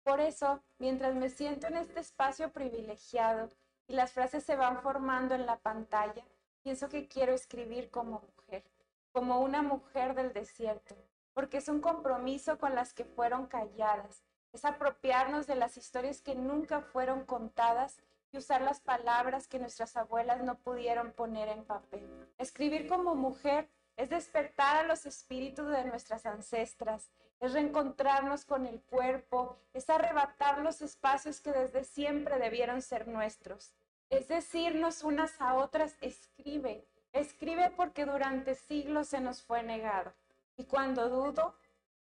[0.02, 3.52] Por eso, mientras me siento en este espacio privilegiado
[3.86, 6.26] y las frases se van formando en la pantalla,
[6.64, 8.64] pienso que quiero escribir como mujer,
[9.12, 10.96] como una mujer del desierto,
[11.36, 14.24] porque es un compromiso con las que fueron calladas,
[14.54, 18.00] es apropiarnos de las historias que nunca fueron contadas
[18.34, 22.02] y usar las palabras que nuestras abuelas no pudieron poner en papel.
[22.38, 28.82] Escribir como mujer es despertar a los espíritus de nuestras ancestras, es reencontrarnos con el
[28.82, 33.74] cuerpo, es arrebatar los espacios que desde siempre debieron ser nuestros.
[34.10, 40.14] Es decirnos unas a otras, escribe, escribe porque durante siglos se nos fue negado.
[40.58, 41.56] Y cuando dudo,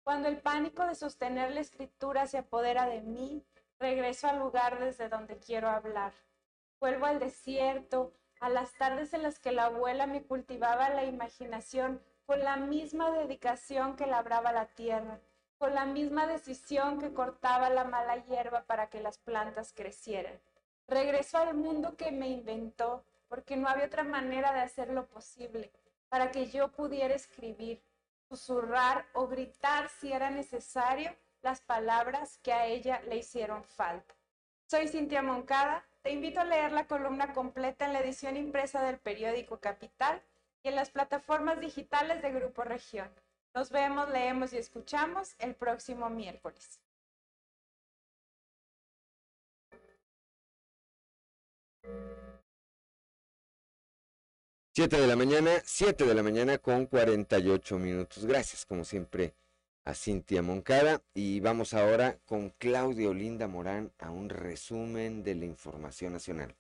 [0.05, 3.45] cuando el pánico de sostener la escritura se apodera de mí,
[3.79, 6.13] regreso al lugar desde donde quiero hablar.
[6.81, 12.03] Vuelvo al desierto, a las tardes en las que la abuela me cultivaba la imaginación
[12.27, 15.21] con la misma dedicación que labraba la tierra,
[15.59, 20.41] con la misma decisión que cortaba la mala hierba para que las plantas crecieran.
[20.89, 25.71] Regreso al mundo que me inventó, porque no había otra manera de hacerlo posible,
[26.09, 27.81] para que yo pudiera escribir,
[28.29, 34.15] susurrar o gritar si era necesario las palabras que a ella le hicieron falta.
[34.71, 35.85] Soy Cintia Moncada.
[36.03, 40.23] Te invito a leer la columna completa en la edición impresa del periódico Capital
[40.63, 43.11] y en las plataformas digitales de Grupo Región.
[43.55, 46.81] Nos vemos, leemos y escuchamos el próximo miércoles.
[54.75, 58.25] Siete de la mañana, siete de la mañana con 48 minutos.
[58.25, 59.35] Gracias, como siempre,
[59.85, 61.03] a Cintia Moncada.
[61.15, 66.55] Y vamos ahora con Claudia Olinda Morán a un resumen de la información nacional.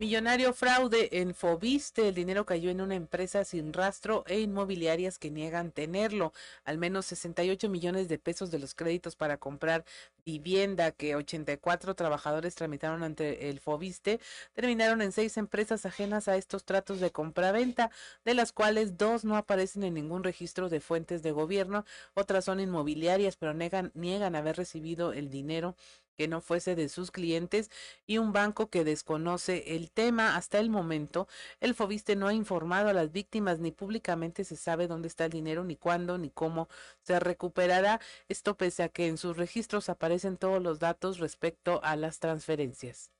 [0.00, 2.06] Millonario fraude en Fobiste.
[2.06, 6.32] El dinero cayó en una empresa sin rastro e inmobiliarias que niegan tenerlo.
[6.64, 9.84] Al menos 68 millones de pesos de los créditos para comprar
[10.24, 14.20] vivienda que 84 trabajadores tramitaron ante el Fobiste
[14.54, 17.90] terminaron en seis empresas ajenas a estos tratos de compra-venta,
[18.24, 21.84] de las cuales dos no aparecen en ningún registro de fuentes de gobierno.
[22.14, 25.74] Otras son inmobiliarias, pero niegan, niegan haber recibido el dinero
[26.18, 27.70] que no fuese de sus clientes
[28.06, 30.36] y un banco que desconoce el tema.
[30.36, 31.28] Hasta el momento,
[31.60, 35.30] el Fobiste no ha informado a las víctimas ni públicamente se sabe dónde está el
[35.30, 36.68] dinero, ni cuándo, ni cómo
[37.02, 38.00] se recuperará.
[38.28, 43.17] Esto pese a que en sus registros aparecen todos los datos respecto a las transferencias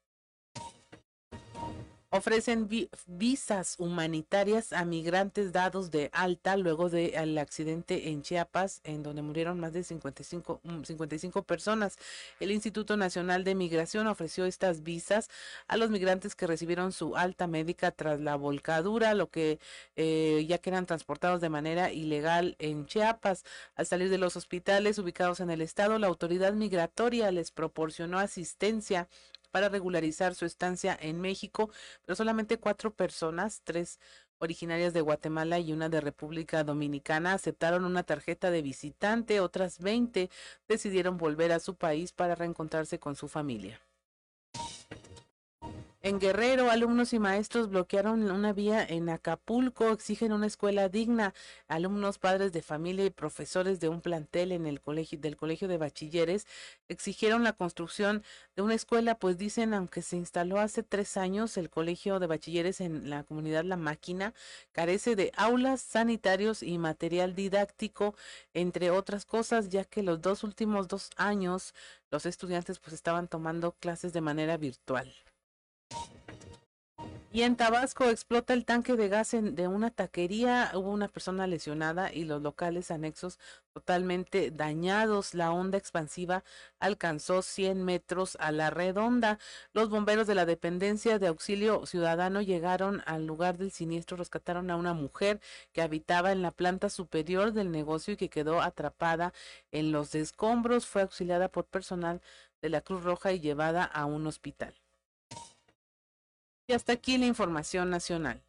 [2.19, 2.69] ofrecen
[3.07, 9.59] visas humanitarias a migrantes dados de alta luego del accidente en Chiapas, en donde murieron
[9.59, 11.99] más de 55, 55 mm, personas.
[12.41, 15.31] El Instituto Nacional de Migración ofreció estas visas
[15.67, 19.59] a los migrantes que recibieron su alta médica tras la volcadura, lo que
[19.97, 23.45] eh, ya que eran transportados de manera ilegal en Chiapas.
[23.77, 29.09] Al salir de los hospitales ubicados en el estado, la autoridad migratoria les proporcionó asistencia
[29.51, 31.71] para regularizar su estancia en México,
[32.05, 34.01] pero solamente cuatro personas, tres
[34.39, 40.31] originarias de Guatemala y una de República Dominicana, aceptaron una tarjeta de visitante, otras 20
[40.69, 43.81] decidieron volver a su país para reencontrarse con su familia.
[46.01, 51.35] En Guerrero, alumnos y maestros bloquearon una vía en Acapulco, exigen una escuela digna.
[51.67, 55.77] Alumnos, padres de familia y profesores de un plantel en el colegio del colegio de
[55.77, 56.47] bachilleres
[56.87, 58.23] exigieron la construcción
[58.55, 62.81] de una escuela, pues dicen, aunque se instaló hace tres años, el colegio de bachilleres
[62.81, 64.35] en la comunidad La Máquina
[64.71, 68.15] carece de aulas, sanitarios y material didáctico,
[68.55, 71.75] entre otras cosas, ya que los dos últimos dos años
[72.13, 75.13] los estudiantes pues estaban tomando clases de manera virtual.
[77.31, 82.11] Y en Tabasco explota el tanque de gas de una taquería, hubo una persona lesionada
[82.11, 83.39] y los locales anexos
[83.75, 85.35] totalmente dañados.
[85.35, 86.43] La onda expansiva
[86.81, 89.39] alcanzó 100 metros a la redonda.
[89.75, 94.77] Los bomberos de la dependencia de auxilio ciudadano llegaron al lugar del siniestro, rescataron a
[94.77, 95.39] una mujer
[95.73, 99.35] que habitaba en la planta superior del negocio y que quedó atrapada
[99.71, 100.87] en los escombros.
[100.87, 102.23] Fue auxiliada por personal
[102.63, 104.75] de la Cruz Roja y llevada a un hospital.
[106.69, 108.45] Y hasta aquí la información nacional.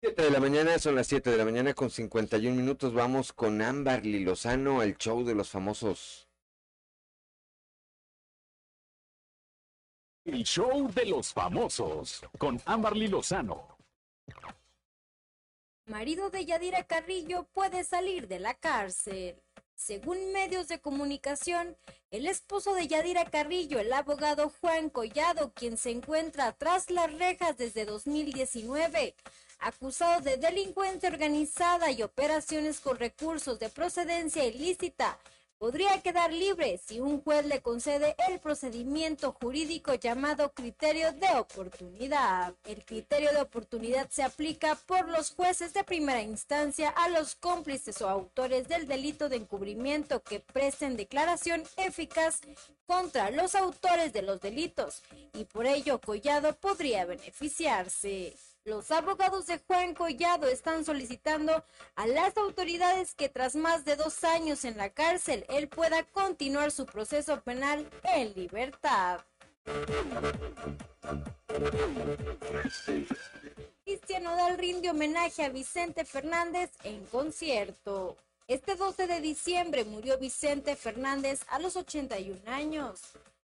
[0.00, 2.94] 7 de la mañana, son las 7 de la mañana con 51 minutos.
[2.94, 6.28] Vamos con Ámbar Lozano al show de los famosos.
[10.24, 13.76] El show de los famosos con Ámbar Lozano.
[15.86, 19.42] Marido de Yadira Carrillo puede salir de la cárcel.
[19.80, 21.74] Según medios de comunicación,
[22.10, 27.56] el esposo de Yadira Carrillo, el abogado Juan Collado, quien se encuentra tras las rejas
[27.56, 29.14] desde 2019,
[29.58, 35.18] acusado de delincuencia organizada y operaciones con recursos de procedencia ilícita,
[35.60, 42.54] podría quedar libre si un juez le concede el procedimiento jurídico llamado criterio de oportunidad.
[42.64, 48.00] El criterio de oportunidad se aplica por los jueces de primera instancia a los cómplices
[48.00, 52.40] o autores del delito de encubrimiento que presten declaración eficaz
[52.86, 55.02] contra los autores de los delitos
[55.34, 58.34] y por ello Collado podría beneficiarse.
[58.70, 61.64] Los abogados de Juan Collado están solicitando
[61.96, 66.70] a las autoridades que tras más de dos años en la cárcel, él pueda continuar
[66.70, 69.22] su proceso penal en libertad.
[73.84, 78.16] Cristian Odal rinde homenaje a Vicente Fernández en concierto.
[78.46, 83.00] Este 12 de diciembre murió Vicente Fernández a los 81 años.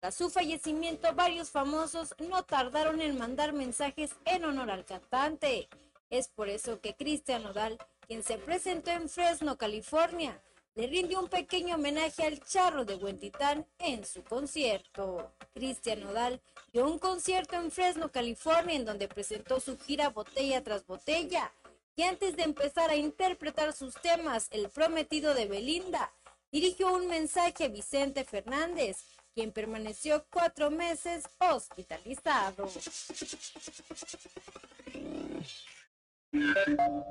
[0.01, 5.69] Tras su fallecimiento, varios famosos no tardaron en mandar mensajes en honor al cantante.
[6.11, 10.41] Es por eso que Cristian Nodal, quien se presentó en Fresno, California,
[10.77, 15.33] le rindió un pequeño homenaje al charro de Huentitán en su concierto.
[15.55, 20.87] Cristian Nodal dio un concierto en Fresno, California, en donde presentó su gira Botella tras
[20.87, 21.51] Botella.
[21.97, 26.13] Y antes de empezar a interpretar sus temas, El prometido de Belinda,
[26.53, 28.99] dirigió un mensaje a Vicente Fernández,
[29.37, 32.71] quien permaneció cuatro meses hospitalizado.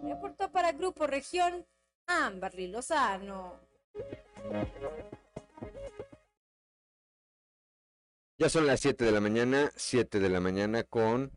[0.02, 1.68] Reportó para Grupo Región
[2.08, 3.60] Amberly Lozano.
[8.40, 11.32] Ya son las 7 de la mañana, 7 de la mañana con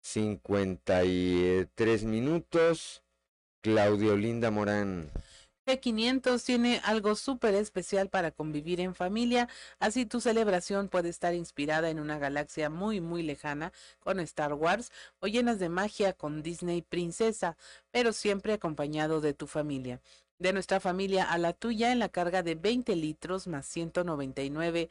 [0.00, 3.04] 53 minutos.
[3.60, 5.10] Claudio Linda Morán.
[5.66, 11.90] G500 tiene algo súper especial para convivir en familia, así tu celebración puede estar inspirada
[11.90, 16.82] en una galaxia muy muy lejana con Star Wars o llenas de magia con Disney
[16.82, 17.56] Princesa,
[17.90, 20.00] pero siempre acompañado de tu familia.
[20.38, 24.88] De nuestra familia a la tuya en la carga de 20 litros más 199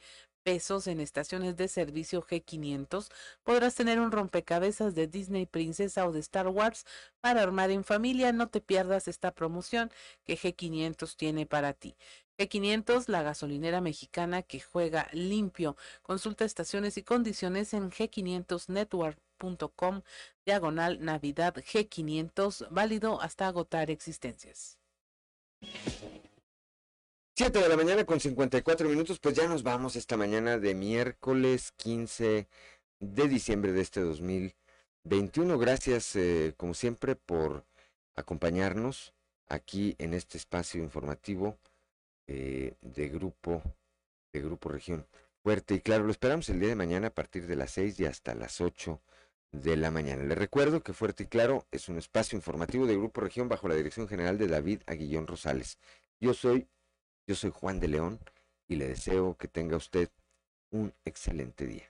[0.50, 3.12] pesos en estaciones de servicio G500,
[3.44, 6.86] podrás tener un rompecabezas de Disney Princesa o de Star Wars
[7.20, 8.32] para armar en familia.
[8.32, 9.92] No te pierdas esta promoción
[10.24, 11.94] que G500 tiene para ti.
[12.36, 15.76] G500, la gasolinera mexicana que juega limpio.
[16.02, 20.02] Consulta estaciones y condiciones en g500network.com
[20.44, 24.80] diagonal Navidad G500, válido hasta agotar existencias.
[27.40, 31.72] 7 de la mañana con 54 minutos, pues ya nos vamos esta mañana de miércoles
[31.78, 32.46] 15
[32.98, 35.56] de diciembre de este 2021.
[35.58, 37.64] Gracias, eh, como siempre, por
[38.14, 39.14] acompañarnos
[39.48, 41.56] aquí en este espacio informativo
[42.26, 43.62] eh, de Grupo,
[44.34, 45.06] de Grupo Región
[45.42, 45.76] Fuerte.
[45.76, 48.34] Y claro, lo esperamos el día de mañana a partir de las 6 y hasta
[48.34, 49.00] las 8
[49.52, 50.24] de la mañana.
[50.24, 53.76] Les recuerdo que Fuerte y Claro es un espacio informativo de Grupo Región bajo la
[53.76, 55.78] dirección general de David Aguillón Rosales.
[56.20, 56.68] Yo soy
[57.30, 58.18] yo soy Juan de León
[58.66, 60.10] y le deseo que tenga usted
[60.72, 61.88] un excelente día.